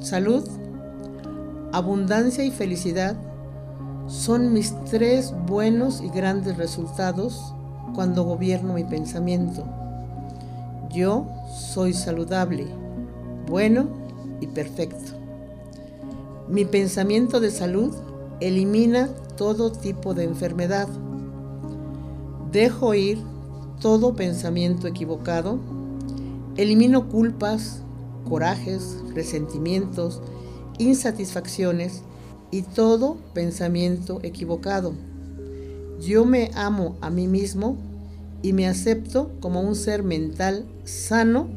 Salud, 0.00 0.48
abundancia 1.72 2.42
y 2.42 2.50
felicidad 2.50 3.16
son 4.06 4.54
mis 4.54 4.74
tres 4.86 5.34
buenos 5.46 6.00
y 6.00 6.08
grandes 6.08 6.56
resultados 6.56 7.54
cuando 7.94 8.24
gobierno 8.24 8.72
mi 8.72 8.84
pensamiento. 8.84 9.62
Yo 10.90 11.26
soy 11.54 11.92
saludable, 11.92 12.64
bueno 13.46 13.88
y 14.40 14.46
perfecto. 14.46 15.18
Mi 16.48 16.64
pensamiento 16.64 17.40
de 17.40 17.50
salud 17.50 17.94
elimina 18.40 19.10
todo 19.36 19.70
tipo 19.70 20.14
de 20.14 20.24
enfermedad. 20.24 20.88
Dejo 22.50 22.94
ir 22.94 23.31
todo 23.82 24.14
pensamiento 24.14 24.86
equivocado, 24.86 25.58
elimino 26.56 27.08
culpas, 27.08 27.82
corajes, 28.28 28.98
resentimientos, 29.12 30.22
insatisfacciones 30.78 32.02
y 32.52 32.62
todo 32.62 33.16
pensamiento 33.34 34.20
equivocado. 34.22 34.94
Yo 36.00 36.24
me 36.24 36.52
amo 36.54 36.96
a 37.00 37.10
mí 37.10 37.26
mismo 37.26 37.76
y 38.40 38.52
me 38.52 38.68
acepto 38.68 39.32
como 39.40 39.60
un 39.60 39.74
ser 39.74 40.04
mental 40.04 40.64
sano, 40.84 41.48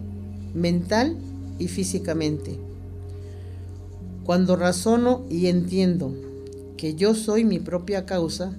mental 0.55 1.17
y 1.59 1.67
físicamente. 1.67 2.57
Cuando 4.23 4.55
razono 4.55 5.25
y 5.29 5.45
entiendo 5.45 6.11
que 6.75 6.95
yo 6.95 7.13
soy 7.13 7.43
mi 7.45 7.59
propia 7.59 8.07
causa, 8.07 8.55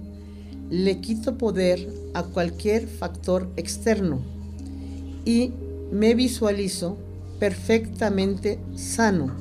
le 0.71 1.01
quito 1.01 1.39
poder 1.39 1.89
a 2.15 2.23
cualquier 2.25 2.87
factor 2.87 3.49
externo 3.57 4.21
y 5.25 5.53
me 5.91 6.15
visualizo 6.15 6.97
perfectamente 7.39 8.59
sano. 8.75 9.35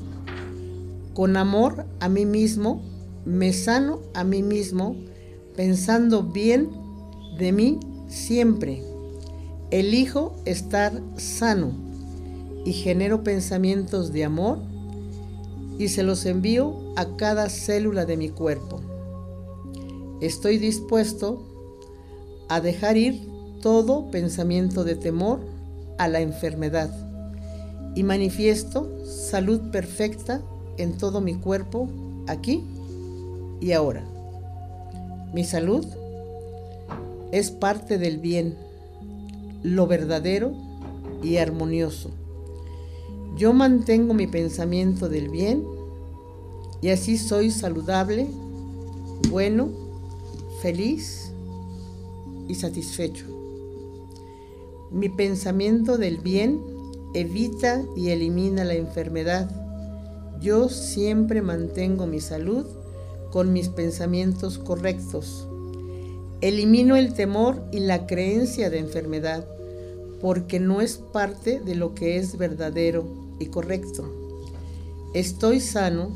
Con 1.14 1.38
amor 1.38 1.86
a 2.00 2.10
mí 2.10 2.26
mismo, 2.26 2.84
me 3.26 3.54
sano 3.54 4.02
a 4.14 4.24
mí 4.24 4.44
mismo, 4.44 4.96
pensando 5.56 6.24
bien 6.24 6.70
de 7.38 7.52
mí 7.52 7.80
siempre. 8.08 8.84
Elijo 9.72 10.36
estar 10.46 11.02
sano 11.18 11.72
y 12.66 12.74
genero 12.74 13.24
pensamientos 13.24 14.12
de 14.12 14.26
amor 14.26 14.60
y 15.78 15.88
se 15.90 16.04
los 16.04 16.26
envío 16.26 16.76
a 16.96 17.16
cada 17.18 17.50
célula 17.50 18.06
de 18.06 18.18
mi 18.18 18.30
cuerpo. 18.30 18.82
Estoy 20.22 20.58
dispuesto 20.58 21.44
a 22.48 22.62
dejar 22.62 22.98
ir 22.98 23.28
todo 23.62 24.10
pensamiento 24.12 24.84
de 24.84 24.96
temor 24.96 25.40
a 25.98 26.08
la 26.08 26.22
enfermedad 26.22 26.90
y 27.96 28.04
manifiesto 28.04 29.04
salud 29.06 29.72
perfecta 29.72 30.42
en 30.78 30.98
todo 30.98 31.22
mi 31.22 31.36
cuerpo 31.36 31.90
aquí 32.28 32.64
y 33.60 33.72
ahora. 33.72 34.04
Mi 35.34 35.44
salud 35.44 35.86
es 37.32 37.52
parte 37.52 37.98
del 37.98 38.20
bien, 38.20 38.56
lo 39.64 39.88
verdadero 39.88 40.54
y 41.24 41.38
armonioso. 41.38 42.12
Yo 43.36 43.52
mantengo 43.52 44.14
mi 44.14 44.28
pensamiento 44.28 45.10
del 45.10 45.30
bien 45.30 45.64
y 46.82 46.90
así 46.90 47.18
soy 47.18 47.52
saludable, 47.52 48.28
bueno, 49.30 49.85
feliz 50.66 51.32
y 52.48 52.56
satisfecho. 52.56 53.28
Mi 54.90 55.10
pensamiento 55.10 56.00
del 56.00 56.18
bien 56.18 56.60
evita 57.14 57.84
y 57.96 58.10
elimina 58.10 58.64
la 58.64 58.74
enfermedad. 58.74 59.48
Yo 60.42 60.68
siempre 60.70 61.44
mantengo 61.44 62.08
mi 62.08 62.20
salud 62.20 62.66
con 63.32 63.54
mis 63.54 63.70
pensamientos 63.70 64.58
correctos. 64.58 65.48
Elimino 66.42 66.96
el 66.96 67.14
temor 67.14 67.62
y 67.72 67.82
la 67.82 68.08
creencia 68.08 68.72
de 68.72 68.80
enfermedad 68.80 69.46
porque 70.20 70.60
no 70.60 70.82
es 70.82 70.98
parte 70.98 71.60
de 71.60 71.76
lo 71.76 71.94
que 71.94 72.18
es 72.18 72.40
verdadero 72.40 73.06
y 73.38 73.46
correcto. 73.46 74.04
Estoy 75.14 75.60
sano, 75.60 76.10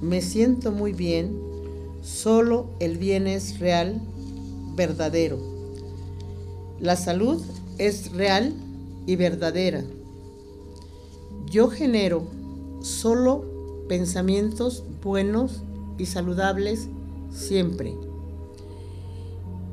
me 0.00 0.22
siento 0.22 0.72
muy 0.72 0.92
bien, 0.92 1.51
solo 2.02 2.66
el 2.80 2.98
bien 2.98 3.26
es 3.26 3.58
real, 3.58 4.00
verdadero. 4.74 5.38
La 6.80 6.96
salud 6.96 7.42
es 7.78 8.12
real 8.12 8.52
y 9.06 9.16
verdadera. 9.16 9.82
Yo 11.50 11.68
genero 11.68 12.26
solo 12.80 13.84
pensamientos 13.88 14.84
buenos 15.02 15.62
y 15.98 16.06
saludables 16.06 16.88
siempre. 17.30 17.94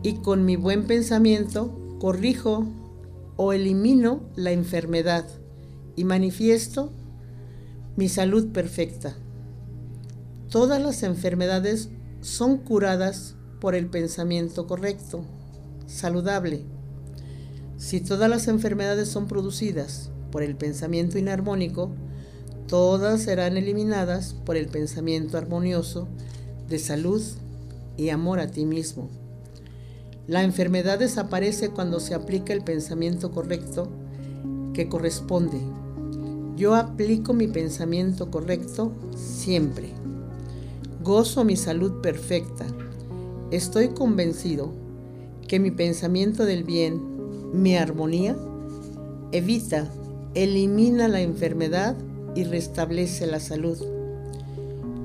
Y 0.04 0.16
con 0.16 0.46
mi 0.46 0.56
buen 0.56 0.86
pensamiento 0.86 1.72
corrijo 2.00 2.66
o 3.38 3.54
elimino 3.54 4.22
la 4.36 4.52
enfermedad 4.52 5.26
y 5.96 6.04
manifiesto 6.04 6.92
mi 7.96 8.08
salud 8.08 8.52
perfecta. 8.52 9.16
Todas 10.50 10.82
las 10.82 11.04
enfermedades 11.04 11.90
son 12.22 12.58
curadas 12.58 13.36
por 13.60 13.76
el 13.76 13.88
pensamiento 13.88 14.68
correcto, 14.68 15.24
saludable. 15.88 16.64
Si 17.78 18.02
todas 18.02 18.30
las 18.30 18.48
enfermedades 18.48 19.08
son 19.10 19.28
producidas 19.28 20.10
por 20.32 20.44
el 20.44 20.56
pensamiento 20.56 21.18
inarmónico, 21.18 21.92
todas 22.68 23.22
serán 23.22 23.58
eliminadas 23.58 24.36
por 24.46 24.58
el 24.58 24.68
pensamiento 24.68 25.38
armonioso 25.38 26.08
de 26.68 26.78
salud 26.78 27.22
y 27.98 28.10
amor 28.10 28.40
a 28.40 28.48
ti 28.48 28.66
mismo. 28.66 29.10
La 30.28 30.44
enfermedad 30.44 31.00
desaparece 31.00 31.70
cuando 31.70 32.00
se 32.00 32.14
aplica 32.14 32.54
el 32.54 32.64
pensamiento 32.64 33.32
correcto 33.32 33.90
que 34.74 34.88
corresponde 34.88 35.60
Yo 36.56 36.76
aplico 36.76 37.34
mi 37.34 37.48
pensamiento 37.48 38.30
correcto 38.30 38.94
siempre. 39.16 39.99
Gozo 41.10 41.44
mi 41.44 41.56
salud 41.56 42.02
perfecta. 42.02 42.68
Estoy 43.50 43.88
convencido 43.88 44.72
que 45.48 45.60
mi 45.60 45.72
pensamiento 45.72 46.46
del 46.46 46.64
bien, 46.64 47.02
mi 47.52 47.76
armonía, 47.76 48.38
evita, 49.32 49.92
elimina 50.36 51.08
la 51.08 51.22
enfermedad 51.22 51.98
y 52.36 52.44
restablece 52.44 53.26
la 53.26 53.40
salud. 53.40 53.80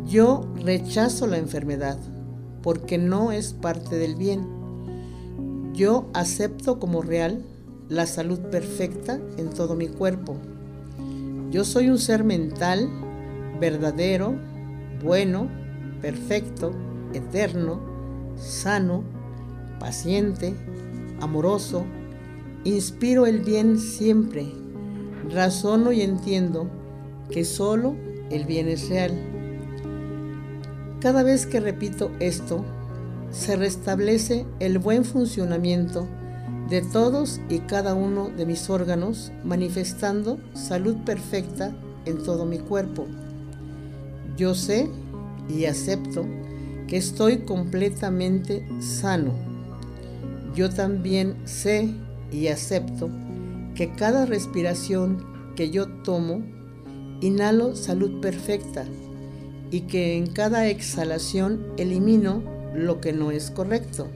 Yo 0.06 0.46
rechazo 0.62 1.26
la 1.26 1.38
enfermedad 1.38 1.96
porque 2.62 2.98
no 2.98 3.32
es 3.32 3.54
parte 3.54 3.96
del 3.96 4.14
bien. 4.14 5.72
Yo 5.72 6.10
acepto 6.12 6.78
como 6.78 7.00
real 7.00 7.46
la 7.88 8.04
salud 8.04 8.40
perfecta 8.50 9.18
en 9.38 9.48
todo 9.48 9.74
mi 9.74 9.88
cuerpo. 9.88 10.36
Yo 11.50 11.64
soy 11.64 11.88
un 11.88 11.98
ser 11.98 12.24
mental, 12.24 12.90
verdadero, 13.58 14.34
bueno, 15.02 15.63
perfecto, 16.04 16.70
eterno, 17.14 17.80
sano, 18.36 19.04
paciente, 19.80 20.54
amoroso. 21.22 21.86
Inspiro 22.64 23.24
el 23.24 23.40
bien 23.40 23.78
siempre. 23.78 24.52
Razono 25.30 25.92
y 25.92 26.02
entiendo 26.02 26.68
que 27.30 27.46
solo 27.46 27.96
el 28.30 28.44
bien 28.44 28.68
es 28.68 28.90
real. 28.90 29.12
Cada 31.00 31.22
vez 31.22 31.46
que 31.46 31.58
repito 31.58 32.10
esto, 32.20 32.66
se 33.30 33.56
restablece 33.56 34.44
el 34.60 34.78
buen 34.78 35.06
funcionamiento 35.06 36.06
de 36.68 36.82
todos 36.82 37.40
y 37.48 37.60
cada 37.60 37.94
uno 37.94 38.28
de 38.28 38.44
mis 38.44 38.68
órganos, 38.68 39.32
manifestando 39.42 40.38
salud 40.52 40.96
perfecta 41.06 41.74
en 42.04 42.22
todo 42.22 42.44
mi 42.44 42.58
cuerpo. 42.58 43.06
Yo 44.36 44.54
sé 44.54 44.90
y 45.48 45.64
acepto 45.66 46.24
que 46.86 46.96
estoy 46.96 47.38
completamente 47.38 48.66
sano. 48.80 49.32
Yo 50.54 50.70
también 50.70 51.36
sé 51.44 51.90
y 52.30 52.48
acepto 52.48 53.10
que 53.74 53.92
cada 53.92 54.26
respiración 54.26 55.24
que 55.56 55.70
yo 55.70 55.88
tomo, 56.02 56.42
inhalo 57.20 57.74
salud 57.74 58.20
perfecta 58.20 58.84
y 59.70 59.82
que 59.82 60.16
en 60.16 60.26
cada 60.26 60.68
exhalación 60.68 61.66
elimino 61.76 62.42
lo 62.74 63.00
que 63.00 63.12
no 63.12 63.30
es 63.30 63.50
correcto. 63.50 64.08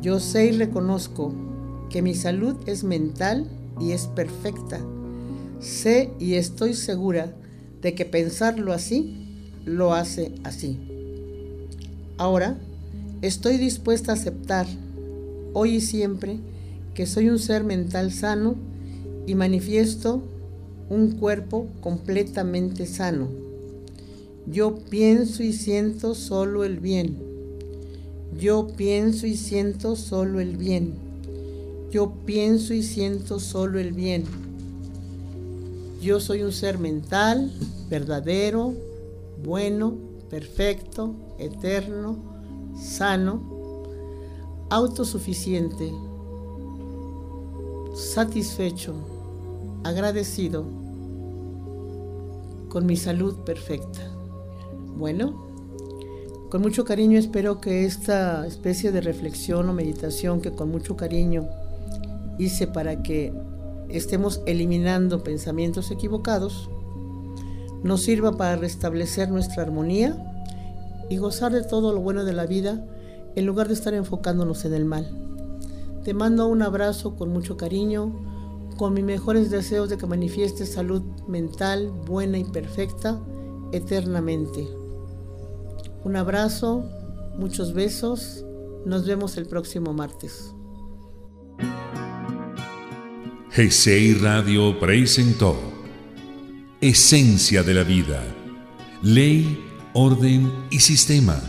Yo 0.00 0.18
sé 0.18 0.46
y 0.46 0.52
reconozco 0.52 1.32
que 1.90 2.02
mi 2.02 2.14
salud 2.14 2.56
es 2.66 2.82
mental 2.82 3.48
y 3.78 3.92
es 3.92 4.06
perfecta. 4.06 4.80
Sé 5.60 6.10
y 6.18 6.34
estoy 6.34 6.74
segura 6.74 7.36
de 7.80 7.94
que 7.94 8.04
pensarlo 8.04 8.72
así 8.72 9.21
lo 9.64 9.94
hace 9.94 10.32
así. 10.44 10.78
Ahora 12.18 12.56
estoy 13.22 13.56
dispuesta 13.58 14.12
a 14.12 14.14
aceptar 14.14 14.66
hoy 15.52 15.76
y 15.76 15.80
siempre 15.80 16.38
que 16.94 17.06
soy 17.06 17.28
un 17.28 17.38
ser 17.38 17.64
mental 17.64 18.12
sano 18.12 18.54
y 19.26 19.34
manifiesto 19.34 20.22
un 20.90 21.12
cuerpo 21.12 21.66
completamente 21.80 22.86
sano. 22.86 23.28
Yo 24.46 24.76
pienso 24.90 25.42
y 25.42 25.52
siento 25.52 26.14
solo 26.14 26.64
el 26.64 26.80
bien 26.80 27.32
yo 28.38 28.66
pienso 28.66 29.26
y 29.26 29.36
siento 29.36 29.94
solo 29.94 30.40
el 30.40 30.56
bien. 30.56 30.94
Yo 31.90 32.12
pienso 32.24 32.72
y 32.72 32.82
siento 32.82 33.38
solo 33.38 33.78
el 33.78 33.92
bien. 33.92 34.24
Yo 36.00 36.18
soy 36.18 36.42
un 36.42 36.52
ser 36.52 36.78
mental, 36.78 37.52
verdadero, 37.90 38.74
bueno, 39.42 39.94
perfecto, 40.30 41.14
eterno, 41.38 42.16
sano, 42.76 43.42
autosuficiente, 44.70 45.92
satisfecho, 47.94 48.94
agradecido 49.84 50.64
con 52.68 52.86
mi 52.86 52.96
salud 52.96 53.36
perfecta. 53.44 54.00
Bueno, 54.96 55.52
con 56.50 56.62
mucho 56.62 56.84
cariño 56.84 57.18
espero 57.18 57.60
que 57.60 57.84
esta 57.84 58.46
especie 58.46 58.92
de 58.92 59.00
reflexión 59.00 59.68
o 59.68 59.74
meditación 59.74 60.40
que 60.40 60.52
con 60.52 60.70
mucho 60.70 60.96
cariño 60.96 61.48
hice 62.38 62.66
para 62.66 63.02
que 63.02 63.32
estemos 63.88 64.40
eliminando 64.46 65.22
pensamientos 65.22 65.90
equivocados, 65.90 66.70
nos 67.82 68.02
sirva 68.02 68.36
para 68.36 68.56
restablecer 68.56 69.30
nuestra 69.30 69.62
armonía 69.62 70.16
y 71.10 71.16
gozar 71.16 71.52
de 71.52 71.62
todo 71.62 71.92
lo 71.92 72.00
bueno 72.00 72.24
de 72.24 72.32
la 72.32 72.46
vida 72.46 72.84
en 73.34 73.46
lugar 73.46 73.68
de 73.68 73.74
estar 73.74 73.94
enfocándonos 73.94 74.64
en 74.64 74.74
el 74.74 74.84
mal. 74.84 75.06
Te 76.04 76.14
mando 76.14 76.46
un 76.46 76.62
abrazo 76.62 77.16
con 77.16 77.30
mucho 77.30 77.56
cariño, 77.56 78.12
con 78.76 78.94
mis 78.94 79.04
mejores 79.04 79.50
deseos 79.50 79.88
de 79.88 79.96
que 79.96 80.06
manifiestes 80.06 80.72
salud 80.72 81.02
mental 81.28 81.90
buena 82.06 82.38
y 82.38 82.44
perfecta 82.44 83.20
eternamente. 83.72 84.68
Un 86.04 86.16
abrazo, 86.16 86.84
muchos 87.38 87.72
besos, 87.72 88.44
nos 88.84 89.06
vemos 89.06 89.36
el 89.36 89.46
próximo 89.46 89.92
martes. 89.92 90.52
Radio 94.20 94.80
presentó 94.80 95.71
Esencia 96.82 97.62
de 97.62 97.74
la 97.74 97.84
Vida, 97.84 98.24
Ley, 99.02 99.56
Orden 99.92 100.52
y 100.72 100.80
Sistema 100.80 101.40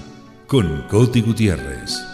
con 0.46 0.84
Coti 0.88 1.22
Gutiérrez. 1.22 2.13